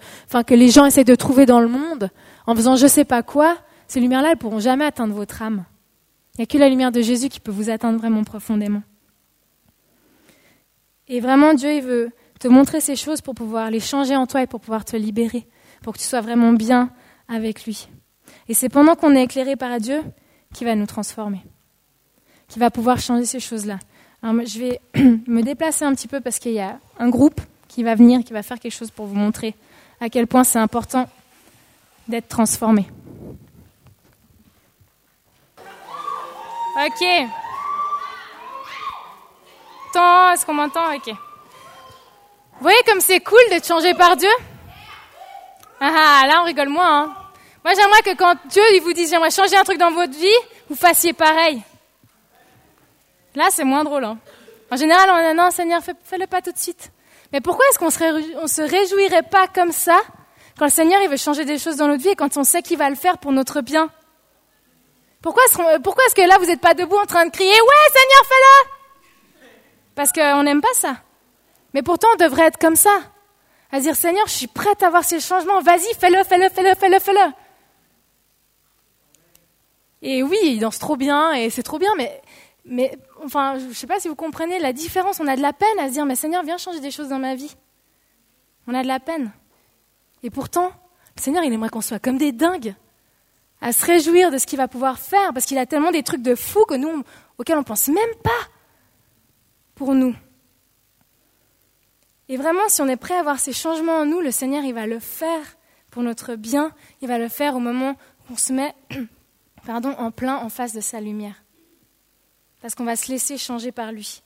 que 0.46 0.54
les 0.54 0.68
gens 0.68 0.84
essaient 0.84 1.04
de 1.04 1.14
trouver 1.14 1.46
dans 1.46 1.61
le 1.61 1.68
monde, 1.68 2.11
en 2.46 2.54
faisant 2.54 2.76
je 2.76 2.87
sais 2.87 3.04
pas 3.04 3.22
quoi, 3.22 3.58
ces 3.88 4.00
lumières-là, 4.00 4.32
elles 4.32 4.37
pourront 4.37 4.61
jamais 4.61 4.84
atteindre 4.84 5.14
votre 5.14 5.42
âme. 5.42 5.64
Il 6.34 6.40
n'y 6.40 6.42
a 6.44 6.46
que 6.46 6.58
la 6.58 6.68
lumière 6.68 6.92
de 6.92 7.00
Jésus 7.00 7.28
qui 7.28 7.40
peut 7.40 7.50
vous 7.50 7.70
atteindre 7.70 7.98
vraiment 7.98 8.22
profondément. 8.22 8.82
Et 11.08 11.20
vraiment, 11.20 11.54
Dieu, 11.54 11.72
il 11.72 11.82
veut 11.82 12.11
te 12.38 12.48
montrer 12.48 12.80
ces 12.80 12.94
choses 12.94 13.20
pour 13.20 13.34
pouvoir 13.34 13.70
les 13.70 13.80
changer 13.80 14.14
en 14.14 14.26
toi 14.26 14.42
et 14.42 14.46
pour 14.46 14.61
pouvoir 14.61 14.84
te 14.84 14.96
libérer, 14.96 15.48
pour 15.82 15.94
que 15.94 15.98
tu 15.98 16.04
sois 16.04 16.20
vraiment 16.20 16.52
bien 16.52 16.90
avec 17.28 17.64
lui. 17.64 17.88
Et 18.48 18.54
c'est 18.54 18.68
pendant 18.68 18.94
qu'on 18.94 19.14
est 19.16 19.24
éclairé 19.24 19.56
par 19.56 19.80
Dieu 19.80 20.02
qu'il 20.54 20.66
va 20.66 20.74
nous 20.74 20.87
transformer, 20.87 21.42
qu'il 22.46 22.61
va 22.61 22.70
pouvoir 22.70 23.00
changer 23.00 23.24
ces 23.24 23.40
choses-là. 23.40 23.78
Alors, 24.22 24.46
je 24.46 24.59
vais 24.59 24.81
me 25.26 25.42
déplacer 25.42 25.85
un 25.85 25.94
petit 25.94 26.09
peu 26.09 26.20
parce 26.20 26.38
qu'il 26.38 26.52
y 26.52 26.61
a 26.61 26.78
un 26.98 27.09
groupe 27.09 27.40
qui 27.68 27.83
va 27.83 27.94
venir, 27.94 28.24
qui 28.24 28.33
va 28.33 28.42
faire 28.42 28.59
quelque 28.59 28.72
chose 28.72 28.90
pour 28.90 29.07
vous 29.07 29.14
montrer 29.14 29.54
à 30.00 30.09
quel 30.09 30.26
point 30.26 30.44
c'est 30.44 30.59
important 30.59 31.09
d'être 32.07 32.28
transformé. 32.28 32.87
Ok. 36.87 37.28
Est-ce 40.33 40.46
qu'on 40.46 40.54
m'entend? 40.54 40.94
Ok. 40.94 41.09
Vous 41.09 42.62
voyez 42.62 42.78
comme 42.87 43.00
c'est 43.00 43.20
cool 43.20 43.40
d'être 43.50 43.66
changé 43.66 43.94
par 43.94 44.16
Dieu? 44.16 44.28
Ah, 45.81 46.22
ah 46.22 46.26
là 46.28 46.40
on 46.42 46.44
rigole 46.44 46.68
moins. 46.68 47.02
Hein. 47.02 47.16
Moi 47.64 47.74
j'aimerais 47.74 48.02
que 48.02 48.16
quand 48.16 48.37
Dieu 48.48 48.62
il 48.74 48.81
vous 48.83 48.92
dise 48.92 49.11
j'aimerais 49.11 49.31
changer 49.31 49.57
un 49.57 49.64
truc 49.64 49.78
dans 49.78 49.90
votre 49.90 50.16
vie, 50.16 50.28
vous 50.68 50.76
fassiez 50.76 51.12
pareil. 51.12 51.61
Là 53.38 53.48
c'est 53.51 53.64
moins 53.64 53.85
drôle. 53.85 54.05
Hein. 54.05 54.18
En 54.70 54.77
général 54.77 55.09
on 55.11 55.31
dit 55.31 55.37
non 55.37 55.51
Seigneur 55.51 55.81
fais-le 55.83 56.27
pas 56.27 56.42
tout 56.42 56.53
de 56.53 56.59
suite. 56.59 56.90
Mais 57.33 57.40
pourquoi 57.40 57.64
est-ce 57.70 57.79
qu'on 57.79 57.90
se, 57.90 57.98
se 57.98 58.62
réjouirait 58.62 59.22
pas 59.22 59.46
comme 59.46 59.72
ça 59.72 60.01
quand 60.59 60.64
le 60.64 60.70
Seigneur 60.70 61.01
veut 61.09 61.16
changer 61.16 61.44
des 61.44 61.59
choses 61.59 61.77
dans 61.77 61.87
notre 61.87 62.03
vie 62.03 62.11
et 62.11 62.16
quand 62.16 62.37
on 62.37 62.44
sait 62.44 62.62
qu'il 62.62 62.79
va 62.79 62.90
le 62.90 62.96
faire 62.96 63.18
pour 63.18 63.33
notre 63.33 63.61
bien? 63.61 63.90
Pourquoi 65.22 65.44
est-ce, 65.44 65.59
est-ce 65.59 66.14
que 66.14 66.29
là, 66.29 66.37
vous 66.38 66.46
n'êtes 66.46 66.61
pas 66.61 66.74
debout 66.74 66.96
en 66.96 67.07
train 67.07 67.27
de 67.27 67.31
crier 67.31 67.51
Ouais, 67.51 67.92
Seigneur, 67.92 68.24
fais-le 68.29 68.70
Parce 69.94 70.12
qu'on 70.12 70.42
n'aime 70.42 70.61
pas 70.61 70.74
ça. 70.74 70.96
Mais 71.74 71.83
pourtant, 71.83 72.09
on 72.14 72.24
devrait 72.24 72.46
être 72.46 72.59
comme 72.59 72.77
ça. 72.77 72.96
À 73.70 73.81
dire 73.81 73.94
Seigneur, 73.94 74.27
je 74.27 74.33
suis 74.33 74.46
prête 74.46 74.83
à 74.83 74.90
voir 74.90 75.05
ces 75.05 75.20
changements. 75.20 75.61
Vas-y, 75.61 75.92
fais-le, 75.98 76.24
fais-le, 76.24 76.48
fais-le, 76.48 76.74
fais-le, 76.74 76.98
fais-le. 76.98 77.33
Et 80.03 80.22
oui, 80.22 80.38
il 80.42 80.61
danse 80.61 80.79
trop 80.79 80.96
bien 80.96 81.33
et 81.33 81.51
c'est 81.51 81.64
trop 81.64 81.79
bien, 81.79 81.92
mais, 81.96 82.22
mais 82.64 82.96
enfin, 83.24 83.59
je 83.59 83.66
ne 83.66 83.72
sais 83.72 83.87
pas 83.87 84.00
si 84.00 84.09
vous 84.09 84.14
comprenez 84.14 84.59
la 84.59 84.72
différence. 84.72 85.20
On 85.20 85.26
a 85.26 85.37
de 85.37 85.42
la 85.42 85.52
peine 85.52 85.78
à 85.78 85.88
se 85.88 85.92
dire 85.92 86.07
Mais 86.07 86.16
Seigneur, 86.16 86.42
viens 86.42 86.59
changer 86.59 86.81
des 86.81 86.90
choses 86.90 87.09
dans 87.09 87.18
ma 87.18 87.35
vie. 87.35 87.54
On 88.66 88.74
a 88.74 88.83
de 88.83 88.88
la 88.88 89.00
peine. 89.00 89.33
Et 90.22 90.31
pourtant, 90.31 90.70
le 91.16 91.22
Seigneur, 91.22 91.44
il 91.44 91.52
aimerait 91.52 91.70
qu'on 91.70 91.81
soit 91.81 91.98
comme 91.98 92.18
des 92.18 92.33
dingues 92.33 92.74
à 93.61 93.72
se 93.72 93.85
réjouir 93.85 94.31
de 94.31 94.38
ce 94.38 94.46
qu'il 94.46 94.59
va 94.59 94.68
pouvoir 94.68 94.98
faire, 94.98 95.33
parce 95.33 95.46
qu'il 95.46 95.59
a 95.59 95.66
tellement 95.66 95.90
des 95.90 96.02
trucs 96.02 96.22
de 96.22 96.35
fou 96.35 96.64
que 96.64 96.74
nous, 96.74 97.02
auxquels 97.38 97.57
on 97.57 97.61
ne 97.61 97.64
pense 97.64 97.88
même 97.88 98.14
pas 98.22 98.31
pour 99.74 99.94
nous. 99.94 100.14
Et 102.28 102.37
vraiment, 102.37 102.68
si 102.68 102.83
on 102.83 102.88
est 102.88 102.96
prêt 102.96 103.16
à 103.16 103.22
voir 103.22 103.40
ces 103.40 103.52
changements 103.52 104.00
en 104.00 104.07
nous, 104.07 104.20
le 104.20 104.31
Seigneur, 104.31 104.62
il 104.64 104.74
va 104.74 104.87
le 104.87 104.98
faire 104.98 105.57
pour 105.90 106.02
notre 106.02 106.35
bien, 106.35 106.72
il 107.00 107.09
va 107.09 107.18
le 107.18 107.28
faire 107.28 107.57
au 107.57 107.61
moment 107.61 107.96
où 108.28 108.35
on 108.35 108.37
se 108.37 108.52
met 108.52 108.74
pardon, 109.66 109.94
en 109.98 110.11
plein 110.11 110.37
en 110.37 110.48
face 110.48 110.74
de 110.74 110.81
sa 110.81 111.00
lumière. 111.00 111.42
Parce 112.61 112.75
qu'on 112.75 112.85
va 112.85 112.97
se 112.97 113.11
laisser 113.11 113.38
changer 113.38 113.73
par 113.73 113.92
lui. 113.92 114.23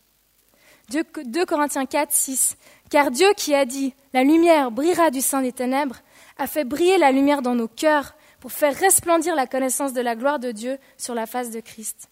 2 0.91 1.45
Corinthiens 1.47 1.87
4, 1.87 2.13
6. 2.13 2.57
Car 2.91 3.11
Dieu 3.11 3.29
qui 3.37 3.55
a 3.55 3.65
dit 3.65 3.95
La 4.13 4.25
lumière 4.25 4.71
brillera 4.71 5.11
du 5.11 5.21
sein 5.21 5.43
des 5.43 5.53
ténèbres, 5.53 5.97
a 6.39 6.47
fait 6.47 6.65
briller 6.65 6.99
la 6.99 7.13
lumière 7.13 7.43
dans 7.43 7.55
nos 7.55 7.69
cœurs 7.69 8.15
pour 8.41 8.53
faire 8.53 8.75
resplendir 8.75 9.35
la 9.35 9.47
connaissance 9.47 9.93
de 9.93 10.01
la 10.01 10.17
gloire 10.17 10.39
de 10.39 10.51
Dieu 10.51 10.79
sur 10.99 11.15
la 11.15 11.27
face 11.27 11.51
de 11.51 11.61
Christ. 11.61 12.09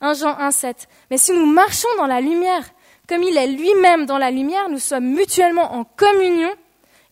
1 0.00 0.14
Jean 0.14 0.38
1, 0.38 0.50
7. 0.50 0.88
Mais 1.10 1.18
si 1.18 1.32
nous 1.32 1.46
marchons 1.46 1.88
dans 1.96 2.06
la 2.06 2.20
lumière, 2.20 2.68
comme 3.08 3.22
il 3.22 3.36
est 3.36 3.46
lui-même 3.46 4.06
dans 4.06 4.18
la 4.18 4.30
lumière, 4.30 4.68
nous 4.68 4.78
sommes 4.78 5.06
mutuellement 5.06 5.72
en 5.74 5.84
communion 5.84 6.50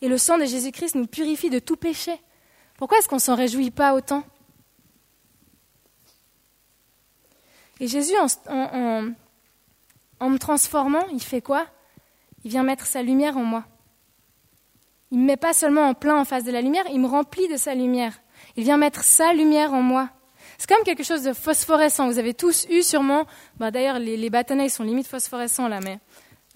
et 0.03 0.09
le 0.09 0.19
sang 0.19 0.39
de 0.39 0.45
Jésus-Christ 0.45 0.95
nous 0.95 1.07
purifie 1.07 1.51
de 1.51 1.59
tout 1.59 1.77
péché. 1.77 2.13
Pourquoi 2.77 2.99
est-ce 2.99 3.09
qu'on 3.09 3.17
ne 3.17 3.21
s'en 3.21 3.35
réjouit 3.35 3.71
pas 3.71 3.95
autant? 3.95 4.25
Et 7.81 7.89
Jésus, 7.89 8.15
en, 8.49 10.31
me 10.31 10.39
transformant, 10.39 11.07
il 11.13 11.23
fait 11.23 11.43
quoi? 11.43 11.67
Il 12.45 12.51
vient 12.51 12.63
mettre 12.63 12.87
sa 12.87 13.03
lumière 13.03 13.37
en 13.37 13.45
moi. 13.45 13.65
Il 15.11 15.19
ne 15.19 15.23
me 15.23 15.27
met 15.29 15.37
pas 15.37 15.53
seulement 15.53 15.89
en 15.89 15.95
plein 15.95 16.17
en 16.19 16.25
face 16.25 16.45
de 16.45 16.51
la 16.51 16.63
lumière, 16.63 16.85
il 16.91 17.01
me 17.01 17.07
remplit 17.07 17.49
de 17.49 17.57
sa 17.57 17.75
lumière. 17.75 18.19
Il 18.57 18.65
vient 18.65 18.77
mettre 18.77 19.05
sa 19.05 19.33
lumière 19.33 19.73
en 19.73 19.83
moi. 19.83 20.09
C'est 20.59 20.69
comme 20.69 20.85
quelque 20.85 21.03
chose 21.03 21.23
de 21.23 21.33
phosphorescent. 21.33 22.07
Vous 22.07 22.19
avez 22.19 22.35
tous 22.35 22.67
eu 22.71 22.83
sûrement, 22.83 23.27
bah 23.59 23.71
d'ailleurs 23.71 23.99
les, 23.99 24.31
bâtonnets 24.31 24.69
sont 24.69 24.85
limite 24.85 25.07
phosphorescents 25.07 25.69
là, 25.69 25.81
mais 25.81 25.99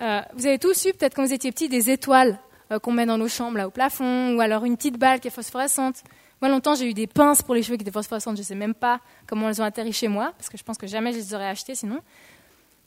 euh, 0.01 0.21
vous 0.35 0.47
avez 0.47 0.59
tous 0.59 0.87
eu 0.87 0.93
peut-être 0.93 1.15
quand 1.15 1.25
vous 1.25 1.33
étiez 1.33 1.53
petits 1.53 1.69
des 1.69 1.91
étoiles 1.91 2.39
euh, 2.73 2.79
qu'on 2.79 2.93
met 2.93 3.07
dans 3.07 3.19
nos 3.19 3.29
chambres 3.29 3.59
là 3.59 3.67
au 3.67 3.71
plafond, 3.71 4.37
ou 4.37 4.41
alors 4.41 4.65
une 4.65 4.77
petite 4.77 4.99
balle 4.99 5.21
qui 5.21 5.29
est 5.29 5.33
phosphorescente. 5.33 6.03
Moi 6.41 6.51
longtemps 6.51 6.75
j'ai 6.75 6.89
eu 6.89 6.95
des 6.95 7.07
pinces 7.07 7.43
pour 7.43 7.55
les 7.55 7.63
cheveux 7.63 7.77
qui 7.77 7.83
étaient 7.83 7.91
phosphorescentes. 7.91 8.37
Je 8.37 8.43
ne 8.43 8.47
sais 8.47 8.55
même 8.55 8.75
pas 8.75 9.01
comment 9.27 9.49
elles 9.49 9.61
ont 9.61 9.65
atterri 9.65 9.93
chez 9.93 10.09
moi, 10.09 10.33
parce 10.37 10.49
que 10.49 10.57
je 10.57 10.63
pense 10.63 10.79
que 10.79 10.87
jamais 10.87 11.13
je 11.13 11.19
les 11.19 11.35
aurais 11.35 11.49
achetées 11.49 11.75
sinon. 11.75 12.01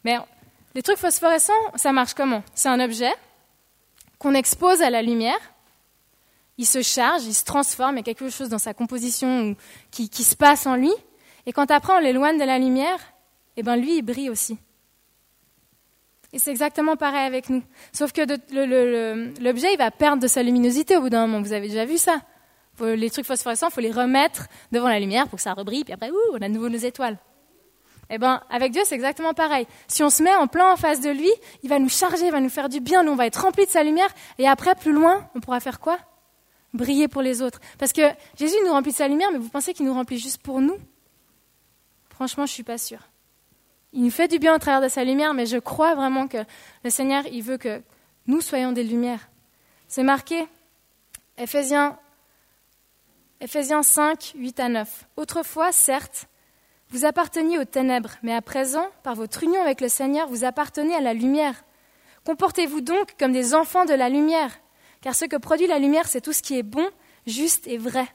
Mais 0.03 0.17
les 0.75 0.81
trucs 0.81 0.97
phosphorescents, 0.97 1.53
ça 1.75 1.91
marche 1.91 2.13
comment? 2.13 2.43
C'est 2.53 2.69
un 2.69 2.79
objet 2.79 3.11
qu'on 4.19 4.33
expose 4.33 4.81
à 4.81 4.89
la 4.89 5.01
lumière 5.01 5.39
il 6.57 6.65
se 6.65 6.81
charge, 6.81 7.23
il 7.23 7.33
se 7.33 7.43
transforme, 7.43 7.95
il 7.95 7.97
y 7.97 8.01
a 8.01 8.03
quelque 8.03 8.29
chose 8.29 8.49
dans 8.49 8.59
sa 8.59 8.73
composition 8.73 9.55
qui, 9.91 10.07
se 10.07 10.35
passe 10.35 10.67
en 10.67 10.75
lui. 10.75 10.91
Et 11.45 11.51
quand 11.51 11.71
après 11.71 11.93
on 11.93 11.99
l'éloigne 11.99 12.37
de 12.37 12.43
la 12.43 12.59
lumière, 12.59 12.99
eh 13.57 13.63
ben 13.63 13.75
lui, 13.75 13.97
il 13.97 14.01
brille 14.01 14.29
aussi. 14.29 14.57
Et 16.31 16.39
c'est 16.39 16.51
exactement 16.51 16.95
pareil 16.95 17.25
avec 17.25 17.49
nous. 17.49 17.63
Sauf 17.91 18.11
que 18.11 18.21
l'objet, 19.41 19.73
il 19.73 19.77
va 19.77 19.91
perdre 19.91 20.21
de 20.21 20.27
sa 20.27 20.41
luminosité 20.41 20.97
au 20.97 21.01
bout 21.01 21.09
d'un 21.09 21.27
moment. 21.27 21.43
Vous 21.43 21.53
avez 21.53 21.67
déjà 21.67 21.85
vu 21.85 21.97
ça? 21.97 22.21
Les 22.79 23.09
trucs 23.09 23.25
phosphorescents, 23.25 23.67
il 23.69 23.73
faut 23.73 23.81
les 23.81 23.91
remettre 23.91 24.47
devant 24.71 24.89
la 24.89 24.99
lumière 24.99 25.27
pour 25.27 25.37
que 25.37 25.43
ça 25.43 25.53
rebrille, 25.53 25.83
puis 25.83 25.93
après, 25.93 26.09
ouh, 26.09 26.33
on 26.33 26.37
a 26.37 26.47
de 26.47 26.53
nouveau 26.53 26.69
nos 26.69 26.77
étoiles. 26.77 27.17
Eh 28.09 28.17
bien, 28.17 28.41
avec 28.49 28.71
Dieu, 28.71 28.81
c'est 28.85 28.95
exactement 28.95 29.33
pareil. 29.33 29.65
Si 29.87 30.03
on 30.03 30.09
se 30.09 30.21
met 30.21 30.33
en 30.35 30.47
plein 30.47 30.71
en 30.71 30.75
face 30.75 30.99
de 30.99 31.09
lui, 31.09 31.31
il 31.63 31.69
va 31.69 31.79
nous 31.79 31.89
charger, 31.89 32.25
il 32.25 32.31
va 32.31 32.41
nous 32.41 32.49
faire 32.49 32.69
du 32.69 32.79
bien, 32.79 33.03
nous, 33.03 33.11
on 33.11 33.15
va 33.15 33.27
être 33.27 33.41
remplis 33.41 33.65
de 33.65 33.71
sa 33.71 33.83
lumière, 33.83 34.09
et 34.39 34.47
après, 34.47 34.75
plus 34.75 34.91
loin, 34.91 35.29
on 35.35 35.39
pourra 35.39 35.59
faire 35.59 35.79
quoi? 35.79 35.97
Briller 36.73 37.07
pour 37.07 37.21
les 37.21 37.41
autres. 37.41 37.59
Parce 37.77 37.93
que 37.93 38.01
Jésus 38.37 38.55
nous 38.65 38.71
remplit 38.71 38.91
de 38.91 38.97
sa 38.97 39.07
lumière, 39.07 39.29
mais 39.31 39.37
vous 39.37 39.49
pensez 39.49 39.73
qu'il 39.73 39.85
nous 39.85 39.93
remplit 39.93 40.17
juste 40.17 40.41
pour 40.41 40.59
nous? 40.59 40.77
Franchement, 42.09 42.45
je 42.45 42.51
ne 42.51 42.55
suis 42.55 42.63
pas 42.63 42.77
sûre. 42.77 43.01
Il 43.93 44.03
nous 44.03 44.11
fait 44.11 44.27
du 44.27 44.39
bien 44.39 44.55
au 44.55 44.59
travers 44.59 44.81
de 44.81 44.87
sa 44.87 45.03
lumière, 45.03 45.33
mais 45.33 45.45
je 45.45 45.57
crois 45.57 45.93
vraiment 45.93 46.27
que 46.27 46.39
le 46.83 46.89
Seigneur, 46.89 47.23
il 47.31 47.43
veut 47.43 47.57
que 47.57 47.81
nous 48.25 48.41
soyons 48.41 48.71
des 48.71 48.83
lumières. 48.83 49.29
C'est 49.87 50.03
marqué, 50.03 50.47
Ephésiens, 51.37 51.97
Ephésiens 53.43 53.83
5, 53.83 54.35
8 54.37 54.59
à 54.61 54.69
9. 54.69 55.07
Autrefois, 55.17 55.73
certes, 55.73 56.27
vous 56.91 57.03
apparteniez 57.03 57.59
aux 57.59 57.65
ténèbres, 57.65 58.11
mais 58.23 58.33
à 58.33 58.41
présent, 58.41 58.87
par 59.03 59.15
votre 59.15 59.43
union 59.43 59.61
avec 59.61 59.81
le 59.81 59.89
Seigneur, 59.89 60.29
vous 60.29 60.45
appartenez 60.45 60.95
à 60.95 61.01
la 61.01 61.13
lumière. 61.13 61.65
Comportez-vous 62.25 62.79
donc 62.79 63.17
comme 63.19 63.33
des 63.33 63.53
enfants 63.53 63.83
de 63.83 63.93
la 63.93 64.07
lumière 64.07 64.51
car 65.01 65.13
ce 65.13 65.25
que 65.25 65.35
produit 65.35 65.67
la 65.67 65.79
lumière, 65.79 66.07
c'est 66.07 66.21
tout 66.21 66.31
ce 66.31 66.41
qui 66.41 66.57
est 66.57 66.63
bon, 66.63 66.89
juste 67.27 67.67
et 67.67 67.77
vrai. 67.77 68.07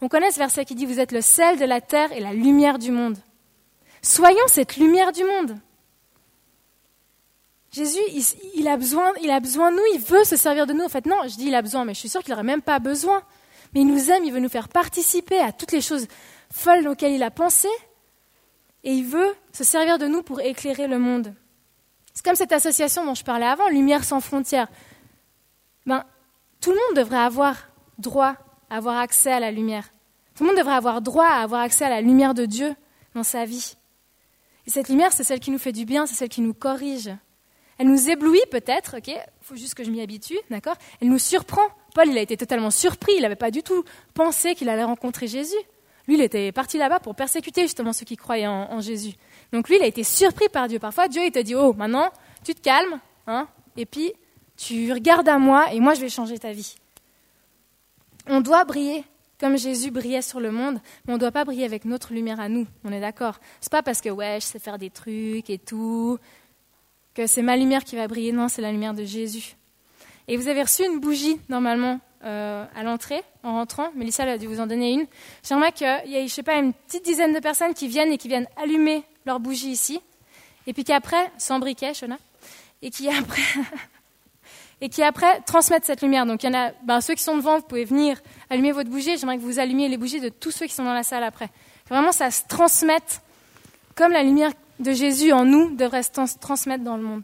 On 0.00 0.08
connaît 0.08 0.30
ce 0.30 0.38
verset 0.38 0.64
qui 0.64 0.74
dit 0.74 0.86
Vous 0.86 0.98
êtes 0.98 1.12
le 1.12 1.20
sel 1.20 1.58
de 1.58 1.66
la 1.66 1.82
terre 1.82 2.10
et 2.12 2.20
la 2.20 2.32
lumière 2.32 2.78
du 2.78 2.90
monde. 2.90 3.18
Soyons 4.00 4.48
cette 4.48 4.78
lumière 4.78 5.12
du 5.12 5.24
monde. 5.24 5.58
Jésus, 7.70 8.00
il, 8.54 8.66
a 8.66 8.78
besoin, 8.78 9.12
il 9.22 9.30
a 9.30 9.40
besoin 9.40 9.70
de 9.70 9.76
nous, 9.76 9.82
il 9.94 10.00
veut 10.00 10.24
se 10.24 10.36
servir 10.36 10.66
de 10.66 10.72
nous. 10.72 10.84
En 10.84 10.88
fait, 10.88 11.04
non, 11.04 11.16
je 11.24 11.36
dis 11.36 11.48
il 11.48 11.54
a 11.54 11.60
besoin, 11.60 11.84
mais 11.84 11.92
je 11.92 12.00
suis 12.00 12.08
sûre 12.08 12.22
qu'il 12.22 12.32
n'aurait 12.32 12.42
même 12.42 12.62
pas 12.62 12.78
besoin. 12.78 13.22
Mais 13.74 13.80
il 13.80 13.86
nous 13.86 14.10
aime, 14.10 14.24
il 14.24 14.32
veut 14.32 14.40
nous 14.40 14.48
faire 14.48 14.68
participer 14.68 15.38
à 15.38 15.52
toutes 15.52 15.72
les 15.72 15.80
choses 15.80 16.06
folles 16.52 16.86
auxquelles 16.88 17.12
il 17.12 17.22
a 17.22 17.30
pensé. 17.30 17.68
Et 18.84 18.92
il 18.92 19.04
veut 19.04 19.34
se 19.52 19.64
servir 19.64 19.98
de 19.98 20.06
nous 20.06 20.22
pour 20.22 20.40
éclairer 20.40 20.88
le 20.88 20.98
monde. 20.98 21.34
C'est 22.12 22.24
comme 22.24 22.34
cette 22.34 22.52
association 22.52 23.04
dont 23.04 23.14
je 23.14 23.24
parlais 23.24 23.46
avant, 23.46 23.68
Lumière 23.68 24.04
sans 24.04 24.20
frontières. 24.20 24.68
Ben, 25.86 26.04
tout 26.60 26.70
le 26.70 26.76
monde 26.76 26.96
devrait 26.96 27.18
avoir 27.18 27.68
droit 27.98 28.36
à 28.68 28.76
avoir 28.76 28.98
accès 28.98 29.32
à 29.32 29.40
la 29.40 29.50
lumière. 29.50 29.92
Tout 30.34 30.44
le 30.44 30.48
monde 30.48 30.58
devrait 30.58 30.74
avoir 30.74 31.00
droit 31.00 31.26
à 31.26 31.42
avoir 31.42 31.60
accès 31.60 31.84
à 31.84 31.90
la 31.90 32.00
lumière 32.00 32.34
de 32.34 32.44
Dieu 32.44 32.74
dans 33.14 33.22
sa 33.22 33.44
vie. 33.44 33.76
Et 34.66 34.70
cette 34.70 34.88
lumière, 34.88 35.12
c'est 35.12 35.24
celle 35.24 35.40
qui 35.40 35.50
nous 35.50 35.58
fait 35.58 35.72
du 35.72 35.84
bien, 35.84 36.06
c'est 36.06 36.14
celle 36.14 36.28
qui 36.28 36.40
nous 36.40 36.54
corrige. 36.54 37.10
Elle 37.78 37.88
nous 37.88 38.10
éblouit 38.10 38.42
peut-être, 38.50 38.98
ok, 38.98 39.08
il 39.08 39.22
faut 39.40 39.56
juste 39.56 39.74
que 39.74 39.84
je 39.84 39.90
m'y 39.90 40.00
habitue, 40.00 40.38
d'accord? 40.50 40.76
Elle 41.00 41.08
nous 41.08 41.18
surprend. 41.18 41.66
Paul, 41.94 42.08
il 42.08 42.18
a 42.18 42.22
été 42.22 42.36
totalement 42.36 42.70
surpris, 42.70 43.12
il 43.16 43.22
n'avait 43.22 43.36
pas 43.36 43.50
du 43.50 43.62
tout 43.62 43.84
pensé 44.14 44.54
qu'il 44.54 44.68
allait 44.68 44.84
rencontrer 44.84 45.26
Jésus. 45.26 45.56
Lui, 46.08 46.14
il 46.14 46.20
était 46.20 46.50
parti 46.52 46.78
là-bas 46.78 47.00
pour 47.00 47.14
persécuter 47.14 47.62
justement 47.62 47.92
ceux 47.92 48.04
qui 48.04 48.16
croyaient 48.16 48.46
en, 48.46 48.80
Jésus. 48.80 49.12
Donc 49.52 49.68
lui, 49.68 49.76
il 49.76 49.82
a 49.82 49.86
été 49.86 50.02
surpris 50.02 50.48
par 50.48 50.68
Dieu. 50.68 50.78
Parfois, 50.78 51.08
Dieu, 51.08 51.22
il 51.24 51.30
te 51.30 51.38
dit, 51.38 51.54
oh, 51.54 51.74
maintenant, 51.74 52.10
tu 52.44 52.54
te 52.54 52.60
calmes, 52.60 52.98
hein, 53.26 53.46
et 53.76 53.86
puis 53.86 54.12
tu 54.56 54.92
regardes 54.92 55.28
à 55.28 55.38
moi, 55.38 55.72
et 55.72 55.80
moi, 55.80 55.94
je 55.94 56.00
vais 56.00 56.08
changer 56.08 56.38
ta 56.38 56.52
vie. 56.52 56.76
On 58.26 58.40
doit 58.40 58.64
briller 58.64 59.04
comme 59.38 59.58
Jésus 59.58 59.90
brillait 59.90 60.22
sur 60.22 60.38
le 60.38 60.52
monde, 60.52 60.80
mais 61.04 61.12
on 61.12 61.16
ne 61.16 61.20
doit 61.20 61.32
pas 61.32 61.44
briller 61.44 61.64
avec 61.64 61.84
notre 61.84 62.12
lumière 62.12 62.38
à 62.38 62.48
nous. 62.48 62.64
On 62.84 62.92
est 62.92 63.00
d'accord 63.00 63.40
C'est 63.60 63.72
pas 63.72 63.82
parce 63.82 64.00
que 64.00 64.08
ouais, 64.08 64.38
je 64.40 64.46
sais 64.46 64.60
faire 64.60 64.78
des 64.78 64.90
trucs 64.90 65.50
et 65.50 65.58
tout 65.58 66.18
que 67.12 67.26
c'est 67.26 67.42
ma 67.42 67.56
lumière 67.56 67.82
qui 67.82 67.96
va 67.96 68.06
briller. 68.06 68.30
Non, 68.30 68.46
c'est 68.46 68.62
la 68.62 68.70
lumière 68.70 68.94
de 68.94 69.04
Jésus. 69.04 69.56
Et 70.28 70.36
vous 70.36 70.48
avez 70.48 70.62
reçu 70.62 70.84
une 70.84 71.00
bougie 71.00 71.38
normalement 71.48 72.00
euh, 72.24 72.64
à 72.74 72.82
l'entrée 72.82 73.22
en 73.42 73.54
rentrant. 73.54 73.90
Mélissa 73.94 74.22
a 74.22 74.38
dû 74.38 74.46
vous 74.46 74.60
en 74.60 74.66
donner 74.66 74.92
une. 74.92 75.06
J'aimerais 75.42 75.72
qu'il 75.72 75.86
y 76.06 76.16
ait, 76.16 76.28
je 76.28 76.32
sais 76.32 76.42
pas, 76.42 76.56
une 76.56 76.72
petite 76.72 77.04
dizaine 77.04 77.34
de 77.34 77.40
personnes 77.40 77.74
qui 77.74 77.88
viennent 77.88 78.12
et 78.12 78.18
qui 78.18 78.28
viennent 78.28 78.48
allumer 78.56 79.02
leur 79.26 79.40
bougie 79.40 79.70
ici, 79.70 80.00
et 80.66 80.72
puis 80.72 80.84
qu'après, 80.84 81.30
sans 81.38 81.58
briquet, 81.58 81.94
Shona, 81.94 82.18
et 82.80 82.90
qui 82.90 83.08
après 83.08 83.42
et 84.80 84.88
qui 84.88 85.02
après 85.02 85.40
transmettent 85.42 85.84
cette 85.84 86.02
lumière. 86.02 86.26
Donc 86.26 86.42
il 86.42 86.46
y 86.46 86.48
en 86.48 86.58
a, 86.58 86.72
ben, 86.82 87.00
ceux 87.00 87.14
qui 87.14 87.22
sont 87.22 87.36
devant, 87.36 87.58
vous 87.58 87.66
pouvez 87.66 87.84
venir 87.84 88.20
allumer 88.50 88.72
votre 88.72 88.90
bougie. 88.90 89.16
J'aimerais 89.16 89.36
que 89.38 89.42
vous 89.42 89.58
allumiez 89.58 89.88
les 89.88 89.96
bougies 89.96 90.20
de 90.20 90.28
tous 90.28 90.50
ceux 90.50 90.66
qui 90.66 90.74
sont 90.74 90.84
dans 90.84 90.94
la 90.94 91.04
salle 91.04 91.24
après. 91.24 91.48
vraiment, 91.88 92.12
ça 92.12 92.30
se 92.30 92.42
transmette 92.48 93.20
comme 93.94 94.12
la 94.12 94.22
lumière 94.22 94.52
de 94.80 94.92
Jésus 94.92 95.32
en 95.32 95.44
nous 95.44 95.74
devrait 95.76 96.02
se 96.02 96.10
transmettre 96.40 96.82
dans 96.82 96.96
le 96.96 97.02
monde. 97.02 97.22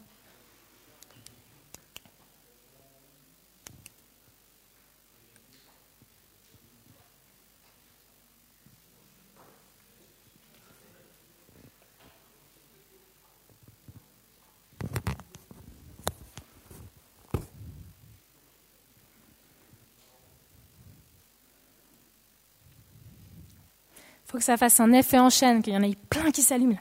Faut 24.29 24.37
que 24.37 24.43
ça 24.43 24.57
fasse 24.57 24.79
un 24.79 24.91
effet 24.91 25.17
en 25.17 25.31
chaîne, 25.31 25.63
qu'il 25.63 25.73
y 25.73 25.77
en 25.77 25.81
ait 25.81 25.95
plein 26.09 26.29
qui 26.29 26.43
s'allument 26.43 26.77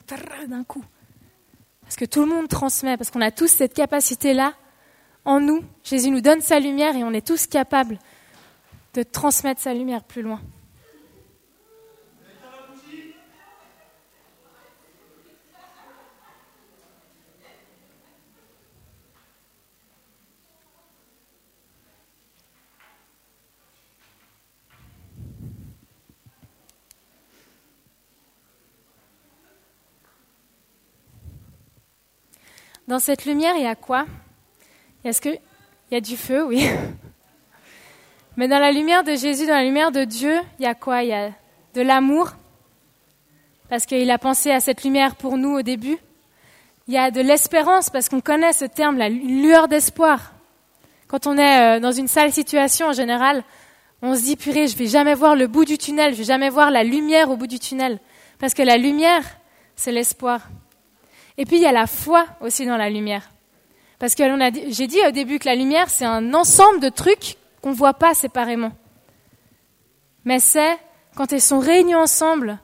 d'un 0.49 0.65
coup. 0.65 0.85
Parce 1.81 1.97
que 1.97 2.05
tout 2.05 2.21
le 2.21 2.27
monde 2.27 2.47
transmet, 2.47 2.99
parce 2.99 3.11
qu'on 3.11 3.23
a 3.23 3.31
tous 3.31 3.49
cette 3.49 3.73
capacité-là 3.73 4.53
en 5.25 5.41
nous. 5.41 5.65
Jésus 5.83 6.11
nous 6.11 6.21
donne 6.21 6.43
sa 6.43 6.61
lumière 6.61 6.95
et 6.95 7.05
on 7.05 7.13
est 7.13 7.27
tous 7.27 7.47
capables 7.47 7.99
de 8.93 9.03
transmettre 9.03 9.63
sa 9.63 9.73
lumière 9.73 10.05
plus 10.05 10.21
loin. 10.21 10.43
Dans 32.89 32.99
cette 32.99 33.27
lumière, 33.27 33.53
il 33.55 33.65
y 33.65 33.67
a 33.67 33.75
quoi? 33.75 34.07
Est-ce 35.05 35.21
il 35.29 35.39
y 35.93 35.95
a 35.95 36.01
du 36.01 36.17
feu, 36.17 36.43
oui. 36.47 36.67
Mais 38.39 38.49
dans 38.49 38.59
la 38.59 38.73
lumière 38.73 39.05
de 39.05 39.15
Jésus, 39.15 39.47
dans 39.47 39.57
la 39.57 39.65
lumière 39.65 39.93
de 39.93 40.05
Dieu, 40.05 40.41
il 40.59 40.63
y 40.63 40.67
a 40.67 40.75
quoi? 40.75 41.03
Il 41.03 41.11
y 41.11 41.13
a 41.13 41.31
de 41.75 41.83
l'amour, 41.83 42.31
parce 43.69 43.85
qu'il 43.85 44.11
a 44.11 44.17
pensé 44.17 44.51
à 44.51 44.61
cette 44.61 44.85
lumière 44.85 45.17
pour 45.17 45.37
nous 45.37 45.51
au 45.51 45.61
début. 45.61 45.99
Il 46.87 46.95
y 46.95 46.97
a 46.97 47.11
de 47.11 47.21
l'espérance, 47.21 47.91
parce 47.91 48.09
qu'on 48.09 48.23
connaît 48.23 48.55
ce 48.55 48.65
terme, 48.65 48.97
la 48.97 49.11
lueur 49.11 49.69
d'espoir. 49.69 50.33
Quand 51.09 51.27
on 51.27 51.37
est 51.37 51.77
euh, 51.77 51.81
dans 51.81 51.93
une 51.93 52.09
sale 52.09 52.33
situation, 52.33 52.87
en 52.87 52.95
général, 52.95 53.45
on 54.01 54.15
se 54.15 54.23
dit, 54.23 54.37
purée, 54.37 54.67
je 54.67 54.79
vais 54.79 54.87
jamais 54.87 55.15
voir 55.15 55.37
le 55.37 55.47
bout 55.47 55.67
du 55.67 55.77
tunnel, 55.77 56.15
je 56.15 56.21
vais 56.21 56.25
jamais 56.25 56.49
voir 56.49 56.71
la 56.71 56.85
lumière 56.85 57.31
au 57.31 57.37
bout 57.37 57.49
du 57.49 57.59
tunnel. 57.59 57.99
Parce 58.39 58.55
que 58.55 58.63
la 58.63 58.79
lumière, 58.79 59.25
c'est 59.77 59.93
l'espoir. 59.93 60.41
Et 61.39 61.47
puis 61.47 61.57
il 61.57 61.63
y 61.63 61.67
a 61.67 61.73
la 61.73 61.87
foi 61.87 62.27
aussi 62.41 62.67
dans 62.67 62.77
la 62.77 62.91
lumière. 62.91 63.31
Parce 64.01 64.15
que 64.15 64.25
j'ai 64.71 64.87
dit 64.89 64.99
au 65.07 65.13
début 65.13 65.39
que 65.39 65.47
la 65.47 65.55
lumière, 65.55 65.89
c'est 65.89 66.05
un 66.05 66.35
ensemble 66.35 66.81
de 66.81 66.89
trucs 66.89 67.37
qu'on 67.63 67.71
ne 67.71 67.77
voit 67.77 67.95
pas 67.95 68.13
séparément. 68.13 68.73
Mais 70.25 70.41
c'est 70.41 70.77
quand 71.15 71.33
elles 71.33 71.41
sont 71.41 71.61
réunies 71.61 71.95
ensemble 71.95 72.59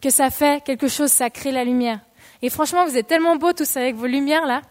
que 0.00 0.10
ça 0.10 0.30
fait 0.30 0.62
quelque 0.62 0.88
chose, 0.88 1.10
ça 1.10 1.30
crée 1.30 1.52
la 1.52 1.64
lumière. 1.64 2.00
Et 2.42 2.50
franchement, 2.50 2.84
vous 2.84 2.96
êtes 2.96 3.06
tellement 3.06 3.36
beaux 3.36 3.52
tous 3.52 3.76
avec 3.76 3.96
vos 3.96 4.06
lumières 4.06 4.46
là. 4.46 4.62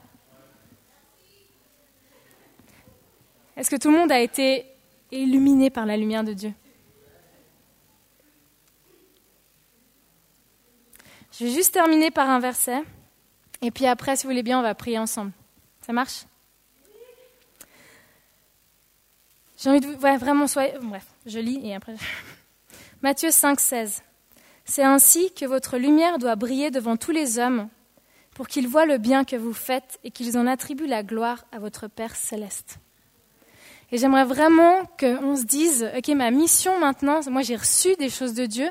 Est-ce 3.57 3.69
que 3.69 3.75
tout 3.75 3.91
le 3.91 3.97
monde 3.97 4.11
a 4.11 4.19
été 4.19 4.65
illuminé 5.11 5.69
par 5.69 5.85
la 5.85 5.97
lumière 5.97 6.23
de 6.23 6.33
Dieu? 6.33 6.53
Je 11.31 11.45
vais 11.45 11.51
juste 11.51 11.73
terminer 11.73 12.11
par 12.11 12.29
un 12.29 12.39
verset. 12.39 12.81
Et 13.61 13.71
puis 13.71 13.85
après, 13.85 14.15
si 14.15 14.23
vous 14.23 14.29
voulez 14.29 14.43
bien, 14.43 14.59
on 14.59 14.63
va 14.63 14.73
prier 14.75 14.97
ensemble. 14.97 15.31
Ça 15.85 15.93
marche? 15.93 16.25
J'ai 19.57 19.69
envie 19.69 19.79
de 19.79 19.87
vous... 19.87 20.01
Ouais, 20.01 20.17
vraiment, 20.17 20.47
soyez... 20.47 20.73
Bref, 20.81 21.05
je 21.25 21.39
lis 21.39 21.61
et 21.63 21.75
après... 21.75 21.95
Matthieu 23.01 23.31
5, 23.31 23.59
16. 23.59 24.03
C'est 24.65 24.83
ainsi 24.83 25.31
que 25.33 25.45
votre 25.45 25.77
lumière 25.77 26.17
doit 26.17 26.35
briller 26.35 26.71
devant 26.71 26.97
tous 26.97 27.11
les 27.11 27.39
hommes 27.39 27.67
pour 28.33 28.47
qu'ils 28.47 28.67
voient 28.67 28.85
le 28.85 28.97
bien 28.97 29.23
que 29.23 29.35
vous 29.35 29.53
faites 29.53 29.99
et 30.03 30.11
qu'ils 30.11 30.37
en 30.37 30.47
attribuent 30.47 30.87
la 30.87 31.03
gloire 31.03 31.45
à 31.51 31.59
votre 31.59 31.87
Père 31.87 32.15
céleste. 32.15 32.77
Et 33.91 33.97
j'aimerais 33.97 34.23
vraiment 34.23 34.85
qu'on 34.99 35.35
se 35.35 35.43
dise, 35.43 35.89
OK, 35.97 36.07
ma 36.09 36.31
mission 36.31 36.79
maintenant, 36.79 37.19
moi 37.29 37.41
j'ai 37.41 37.57
reçu 37.57 37.95
des 37.97 38.09
choses 38.09 38.33
de 38.33 38.45
Dieu, 38.45 38.69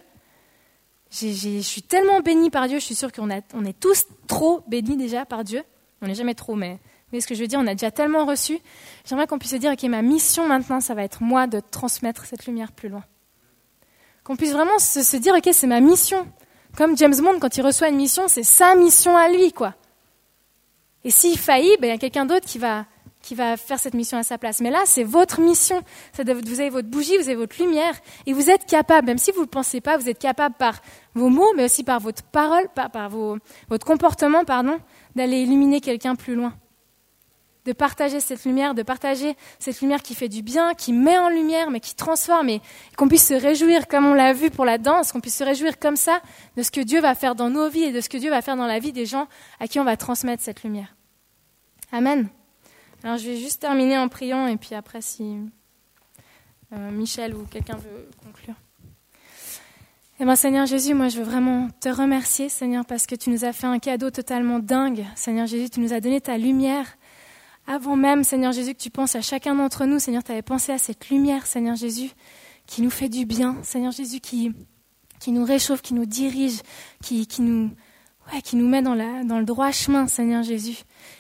je 1.11 1.61
suis 1.61 1.83
tellement 1.83 2.21
bénie 2.21 2.51
par 2.51 2.69
Dieu, 2.69 2.79
je 2.79 2.85
suis 2.85 2.95
sûre 2.95 3.13
qu'on 3.13 3.29
on 3.55 3.65
est 3.65 3.81
tous 3.81 4.07
trop 4.27 4.63
bénis 4.69 4.97
déjà 4.97 5.25
par 5.25 5.45
Dieu. 5.45 5.63
On 6.03 6.07
n'est 6.07 6.15
jamais 6.15 6.35
trop, 6.35 6.55
mais, 6.55 6.79
mais 7.13 7.21
ce 7.21 7.27
que 7.27 7.35
je 7.35 7.41
veux 7.41 7.47
dire, 7.47 7.59
on 7.59 7.67
a 7.67 7.75
déjà 7.75 7.91
tellement 7.91 8.25
reçu. 8.25 8.59
J'aimerais 9.05 9.27
qu'on 9.27 9.39
puisse 9.39 9.51
se 9.51 9.57
dire, 9.57 9.73
ok, 9.73 9.83
ma 9.85 10.03
mission 10.03 10.47
maintenant, 10.47 10.81
ça 10.81 10.95
va 10.95 11.03
être 11.03 11.23
moi 11.23 11.47
de 11.47 11.61
transmettre 11.61 12.25
cette 12.25 12.47
lumière 12.47 12.73
plus 12.73 12.89
loin. 12.89 13.05
Qu'on 14.25 14.37
puisse 14.37 14.53
vraiment 14.53 14.79
se, 14.79 15.03
se 15.03 15.17
dire, 15.17 15.35
ok, 15.35 15.51
c'est 15.53 15.67
ma 15.67 15.81
mission. 15.81 16.27
Comme 16.77 16.97
James 16.97 17.17
Bond, 17.17 17.39
quand 17.41 17.57
il 17.57 17.63
reçoit 17.63 17.89
une 17.89 17.97
mission, 17.97 18.29
c'est 18.29 18.45
sa 18.45 18.75
mission 18.77 19.17
à 19.17 19.29
lui, 19.29 19.53
quoi. 19.53 19.75
Et 21.05 21.11
s'il 21.11 21.39
faillit, 21.39 21.77
ben, 21.81 21.89
il 21.89 21.91
y 21.91 21.95
a 21.95 21.99
quelqu'un 21.99 22.27
d'autre 22.27 22.47
qui 22.47 22.59
va, 22.59 22.87
qui 23.23 23.35
va 23.35 23.57
faire 23.57 23.79
cette 23.79 23.95
mission 23.95 24.19
à 24.19 24.23
sa 24.23 24.39
place. 24.39 24.61
Mais 24.61 24.71
là, 24.71 24.81
c'est 24.87 25.05
votre 25.05 25.41
mission. 25.41 25.83
Vous 26.15 26.21
avez 26.61 26.71
votre 26.71 26.89
bougie, 26.89 27.17
vous 27.17 27.29
avez 27.29 27.37
votre 27.37 27.61
lumière, 27.63 27.95
et 28.27 28.33
vous 28.33 28.51
êtes 28.51 28.67
capable, 28.67 29.07
même 29.09 29.19
si 29.19 29.31
vous 29.31 29.41
ne 29.41 29.45
le 29.45 29.51
pensez 29.51 29.81
pas, 29.81 29.97
vous 29.97 30.09
êtes 30.09 30.19
capable 30.19 30.55
par 30.57 30.81
vos 31.15 31.29
mots, 31.29 31.53
mais 31.57 31.65
aussi 31.65 31.85
par 31.85 32.01
votre 32.01 32.23
parole, 32.23 32.69
par, 32.75 33.11
vos, 33.11 33.39
votre 33.69 33.87
comportement, 33.87 34.45
pardon, 34.45 34.79
d'aller 35.15 35.43
illuminer 35.43 35.81
quelqu'un 35.81 36.15
plus 36.15 36.35
loin. 36.35 36.55
De 37.67 37.75
partager 37.75 38.21
cette 38.21 38.47
lumière, 38.47 38.75
de 38.75 38.83
partager 38.83 39.37
cette 39.59 39.83
lumière 39.83 40.03
qui 40.03 40.15
fait 40.15 40.31
du 40.31 40.41
bien, 40.41 40.73
qui 40.73 40.95
met 40.95 41.19
en 41.19 41.29
lumière, 41.29 41.71
mais 41.71 41.81
qui 41.81 41.95
transforme, 41.95 42.49
et 42.49 42.63
qu'on 42.97 43.07
puisse 43.07 43.29
se 43.29 43.35
réjouir, 43.35 43.87
comme 43.87 44.07
on 44.07 44.15
l'a 44.15 44.33
vu 44.33 44.51
pour 44.51 44.65
la 44.65 44.79
danse, 44.79 45.13
qu'on 45.13 45.21
puisse 45.21 45.37
se 45.37 45.45
réjouir 45.45 45.79
comme 45.79 45.97
ça 45.97 46.23
de 46.57 46.63
ce 46.63 46.71
que 46.71 46.81
Dieu 46.81 47.03
va 47.03 47.15
faire 47.15 47.35
dans 47.35 47.51
nos 47.51 47.69
vies 47.69 47.85
et 47.85 47.93
de 47.93 48.01
ce 48.01 48.09
que 48.09 48.17
Dieu 48.17 48.31
va 48.31 48.41
faire 48.41 48.57
dans 48.57 48.67
la 48.67 48.79
vie 48.79 48.93
des 48.93 49.05
gens 49.05 49.29
à 49.61 49.69
qui 49.69 49.79
on 49.79 49.85
va 49.85 49.99
transmettre 49.99 50.43
cette 50.43 50.63
lumière. 50.63 50.97
Amen. 51.93 52.31
Alors 53.03 53.17
je 53.17 53.27
vais 53.27 53.37
juste 53.37 53.61
terminer 53.61 53.99
en 53.99 54.09
priant 54.09 54.47
et 54.47 54.57
puis 54.57 54.75
après 54.75 55.01
si 55.01 55.39
euh, 56.73 56.91
Michel 56.91 57.35
ou 57.35 57.45
quelqu'un 57.45 57.77
veut 57.77 58.09
conclure. 58.25 58.55
Eh 60.23 60.25
bien, 60.25 60.37
Seigneur 60.37 60.67
Jésus, 60.67 60.93
moi, 60.93 61.09
je 61.09 61.17
veux 61.17 61.25
vraiment 61.25 61.69
te 61.81 61.89
remercier, 61.89 62.51
Seigneur, 62.51 62.85
parce 62.85 63.07
que 63.07 63.15
tu 63.15 63.31
nous 63.31 63.47
as 63.47 63.55
fait 63.55 63.67
un 63.67 63.79
cadeau 63.79 64.11
totalement 64.11 64.59
dingue. 64.59 65.07
Seigneur 65.17 65.47
Jésus, 65.47 65.71
tu 65.71 65.81
nous 65.81 65.95
as 65.95 66.01
donné 66.01 66.21
ta 66.21 66.37
lumière. 66.37 66.99
Avant 67.67 67.97
même, 67.97 68.23
Seigneur 68.23 68.53
Jésus, 68.53 68.75
que 68.75 68.83
tu 68.83 68.91
penses 68.91 69.17
à 69.17 69.23
chacun 69.23 69.55
d'entre 69.55 69.87
nous, 69.87 69.99
Seigneur, 69.99 70.23
tu 70.23 70.33
avais 70.33 70.43
pensé 70.43 70.73
à 70.73 70.79
cette 70.79 71.09
lumière, 71.09 71.47
Seigneur 71.47 71.75
Jésus, 71.75 72.11
qui 72.67 72.83
nous 72.83 72.91
fait 72.91 73.09
du 73.09 73.25
bien. 73.25 73.57
Seigneur 73.63 73.93
Jésus, 73.93 74.21
qui, 74.21 74.53
qui 75.21 75.33
nous 75.33 75.43
réchauffe, 75.43 75.81
qui 75.81 75.95
nous 75.95 76.05
dirige, 76.05 76.61
qui, 77.03 77.27
qui 77.27 77.41
nous, 77.41 77.71
qui 78.43 78.57
nous 78.57 78.69
met 78.69 78.83
dans, 78.83 78.95
le 78.95 79.45
droit 79.45 79.73
chemin, 79.73 80.07
Seigneur 80.07 80.43
Jésus. 80.43 80.79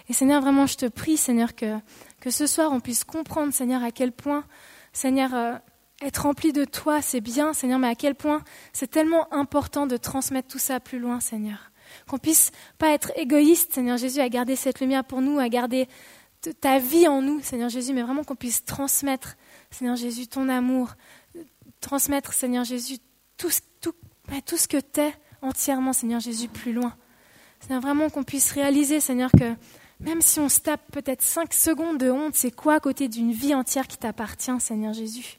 Et 0.09 0.12
Seigneur, 0.12 0.40
vraiment, 0.40 0.66
je 0.66 0.77
te 0.77 0.87
prie, 0.87 1.16
Seigneur, 1.16 1.55
que, 1.55 1.77
que 2.20 2.31
ce 2.31 2.46
soir, 2.46 2.70
on 2.73 2.81
puisse 2.81 3.05
comprendre, 3.05 3.53
Seigneur, 3.53 3.83
à 3.83 3.90
quel 3.90 4.12
point, 4.12 4.44
Seigneur, 4.92 5.35
euh, 5.35 5.55
être 6.01 6.23
rempli 6.23 6.53
de 6.53 6.64
toi, 6.64 7.03
c'est 7.03 7.20
bien, 7.20 7.53
Seigneur, 7.53 7.79
mais 7.79 7.88
à 7.88 7.94
quel 7.94 8.14
point 8.14 8.42
c'est 8.73 8.90
tellement 8.90 9.33
important 9.33 9.87
de 9.87 9.96
transmettre 9.96 10.49
tout 10.49 10.59
ça 10.59 10.81
plus 10.81 10.99
loin, 10.99 11.20
Seigneur. 11.20 11.73
Qu'on 12.09 12.18
puisse 12.18 12.53
pas 12.79 12.90
être 12.90 13.12
égoïste, 13.16 13.75
Seigneur 13.75 13.96
Jésus, 13.96 14.20
à 14.20 14.29
garder 14.29 14.57
cette 14.57 14.81
lumière 14.81 15.05
pour 15.05 15.20
nous, 15.20 15.38
à 15.38 15.49
garder 15.49 15.88
ta 16.61 16.79
vie 16.79 17.07
en 17.07 17.20
nous, 17.20 17.40
Seigneur 17.42 17.68
Jésus, 17.68 17.92
mais 17.92 18.03
vraiment 18.03 18.25
qu'on 18.25 18.37
puisse 18.37 18.64
transmettre, 18.64 19.37
Seigneur 19.70 19.96
Jésus, 19.96 20.27
ton 20.27 20.49
amour, 20.49 20.94
transmettre, 21.81 22.33
Seigneur 22.33 22.64
Jésus, 22.64 22.99
tout, 23.37 23.51
tout, 23.81 23.94
tout 24.46 24.57
ce 24.57 24.68
que 24.68 24.79
tu 24.79 25.01
es 25.01 25.14
entièrement, 25.42 25.92
Seigneur 25.92 26.20
Jésus, 26.20 26.49
plus 26.49 26.73
loin. 26.73 26.94
Seigneur, 27.61 27.81
vraiment 27.81 28.11
qu'on 28.11 28.25
puisse 28.25 28.53
réaliser, 28.53 29.01
Seigneur, 29.01 29.31
que 29.33 29.55
même 30.01 30.23
si 30.23 30.40
on 30.40 30.49
se 30.49 30.61
tape 30.61 30.81
peut-être 30.92 31.23
cinq 31.23 31.53
secondes 31.53 31.99
de 31.99 32.11
honte, 32.11 32.35
c'est 32.35 32.51
quoi 32.51 32.75
à 32.75 32.81
côté 32.81 33.09
d'une 33.09 33.33
vie 33.33 33.55
entière 33.55 33.87
qui 33.87 33.99
t'appartient, 33.99 34.59
Seigneur 34.61 34.94
Jésus? 34.94 35.38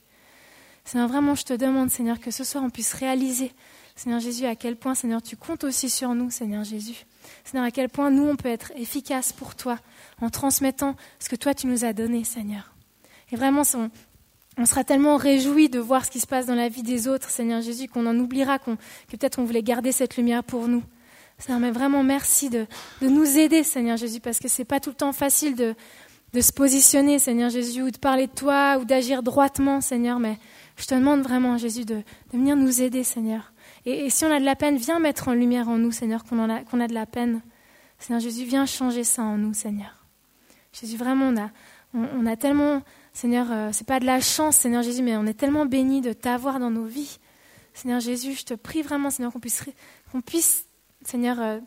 Seigneur, 0.85 1.07
vraiment, 1.07 1.35
je 1.35 1.43
te 1.43 1.53
demande, 1.53 1.89
Seigneur, 1.89 2.19
que 2.19 2.31
ce 2.31 2.43
soir 2.43 2.63
on 2.63 2.69
puisse 2.69 2.93
réaliser, 2.93 3.51
Seigneur 3.95 4.19
Jésus, 4.19 4.45
à 4.45 4.55
quel 4.55 4.75
point, 4.75 4.95
Seigneur, 4.95 5.21
tu 5.21 5.35
comptes 5.35 5.63
aussi 5.63 5.89
sur 5.89 6.13
nous, 6.15 6.29
Seigneur 6.31 6.63
Jésus. 6.63 7.05
Seigneur, 7.43 7.65
à 7.65 7.71
quel 7.71 7.89
point 7.89 8.09
nous, 8.09 8.23
on 8.23 8.35
peut 8.35 8.49
être 8.49 8.71
efficaces 8.75 9.33
pour 9.33 9.55
toi 9.55 9.77
en 10.21 10.29
transmettant 10.29 10.95
ce 11.19 11.29
que 11.29 11.35
toi, 11.35 11.53
tu 11.53 11.67
nous 11.67 11.85
as 11.85 11.93
donné, 11.93 12.23
Seigneur. 12.23 12.73
Et 13.31 13.35
vraiment, 13.35 13.63
on, 13.75 13.89
on 14.57 14.65
sera 14.65 14.83
tellement 14.83 15.17
réjouis 15.17 15.69
de 15.69 15.79
voir 15.79 16.05
ce 16.05 16.11
qui 16.11 16.19
se 16.19 16.27
passe 16.27 16.45
dans 16.45 16.55
la 16.55 16.69
vie 16.69 16.83
des 16.83 17.07
autres, 17.07 17.29
Seigneur 17.29 17.61
Jésus, 17.61 17.87
qu'on 17.87 18.05
en 18.05 18.17
oubliera, 18.17 18.59
que 18.59 18.71
peut-être 19.07 19.39
on 19.39 19.45
voulait 19.45 19.63
garder 19.63 19.91
cette 19.91 20.17
lumière 20.17 20.43
pour 20.43 20.67
nous. 20.67 20.83
Seigneur, 21.41 21.59
mais 21.59 21.71
vraiment 21.71 22.03
merci 22.03 22.49
de, 22.51 22.67
de 23.01 23.07
nous 23.07 23.37
aider, 23.37 23.63
Seigneur 23.63 23.97
Jésus, 23.97 24.19
parce 24.19 24.39
que 24.39 24.47
c'est 24.47 24.63
pas 24.63 24.79
tout 24.79 24.91
le 24.91 24.95
temps 24.95 25.11
facile 25.11 25.55
de, 25.55 25.73
de 26.33 26.41
se 26.41 26.53
positionner, 26.53 27.17
Seigneur 27.17 27.49
Jésus, 27.49 27.81
ou 27.81 27.89
de 27.89 27.97
parler 27.97 28.27
de 28.27 28.31
toi, 28.31 28.77
ou 28.79 28.85
d'agir 28.85 29.23
droitement, 29.23 29.81
Seigneur, 29.81 30.19
mais 30.19 30.37
je 30.77 30.85
te 30.85 30.93
demande 30.93 31.21
vraiment, 31.21 31.57
Jésus, 31.57 31.83
de, 31.83 32.03
venir 32.31 32.55
nous 32.55 32.81
aider, 32.81 33.03
Seigneur. 33.03 33.53
Et, 33.85 34.09
si 34.11 34.23
on 34.23 34.31
a 34.31 34.39
de 34.39 34.45
la 34.45 34.55
peine, 34.55 34.77
viens 34.77 34.99
mettre 34.99 35.29
en 35.29 35.33
lumière 35.33 35.67
en 35.67 35.77
nous, 35.77 35.91
Seigneur, 35.91 36.23
qu'on 36.23 36.47
a, 36.49 36.63
qu'on 36.63 36.79
a 36.79 36.87
de 36.87 36.93
la 36.93 37.07
peine. 37.07 37.41
Seigneur 37.97 38.21
Jésus, 38.21 38.45
viens 38.45 38.67
changer 38.67 39.03
ça 39.03 39.23
en 39.23 39.37
nous, 39.37 39.55
Seigneur. 39.55 40.05
Jésus, 40.73 40.95
vraiment, 40.95 41.29
on 41.29 41.37
a, 41.37 41.49
on, 41.93 42.25
a 42.27 42.35
tellement, 42.35 42.83
Seigneur, 43.13 43.47
euh, 43.51 43.69
c'est 43.73 43.87
pas 43.87 43.99
de 43.99 44.05
la 44.05 44.21
chance, 44.21 44.57
Seigneur 44.57 44.83
Jésus, 44.83 45.01
mais 45.01 45.17
on 45.17 45.25
est 45.25 45.33
tellement 45.33 45.65
bénis 45.65 46.01
de 46.01 46.13
t'avoir 46.13 46.59
dans 46.59 46.69
nos 46.69 46.85
vies. 46.85 47.17
Seigneur 47.73 47.99
Jésus, 47.99 48.33
je 48.33 48.45
te 48.45 48.53
prie 48.53 48.83
vraiment, 48.83 49.09
Seigneur, 49.09 49.33
qu'on 49.33 49.39
puisse, 49.39 49.65
qu'on 50.11 50.21
puisse 50.21 50.65
Seigneur, 51.05 51.39
euh, 51.39 51.59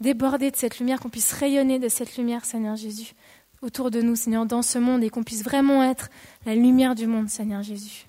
déborder 0.00 0.50
de 0.50 0.56
cette 0.56 0.78
lumière, 0.78 1.00
qu'on 1.00 1.08
puisse 1.08 1.32
rayonner 1.32 1.78
de 1.78 1.88
cette 1.88 2.16
lumière, 2.16 2.44
Seigneur 2.44 2.76
Jésus, 2.76 3.14
autour 3.62 3.90
de 3.90 4.00
nous, 4.00 4.16
Seigneur, 4.16 4.46
dans 4.46 4.62
ce 4.62 4.78
monde, 4.78 5.02
et 5.02 5.10
qu'on 5.10 5.24
puisse 5.24 5.44
vraiment 5.44 5.82
être 5.82 6.08
la 6.44 6.54
lumière 6.54 6.94
du 6.94 7.06
monde, 7.06 7.28
Seigneur 7.28 7.62
Jésus. 7.62 8.06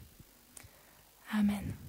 Amen. 1.33 1.87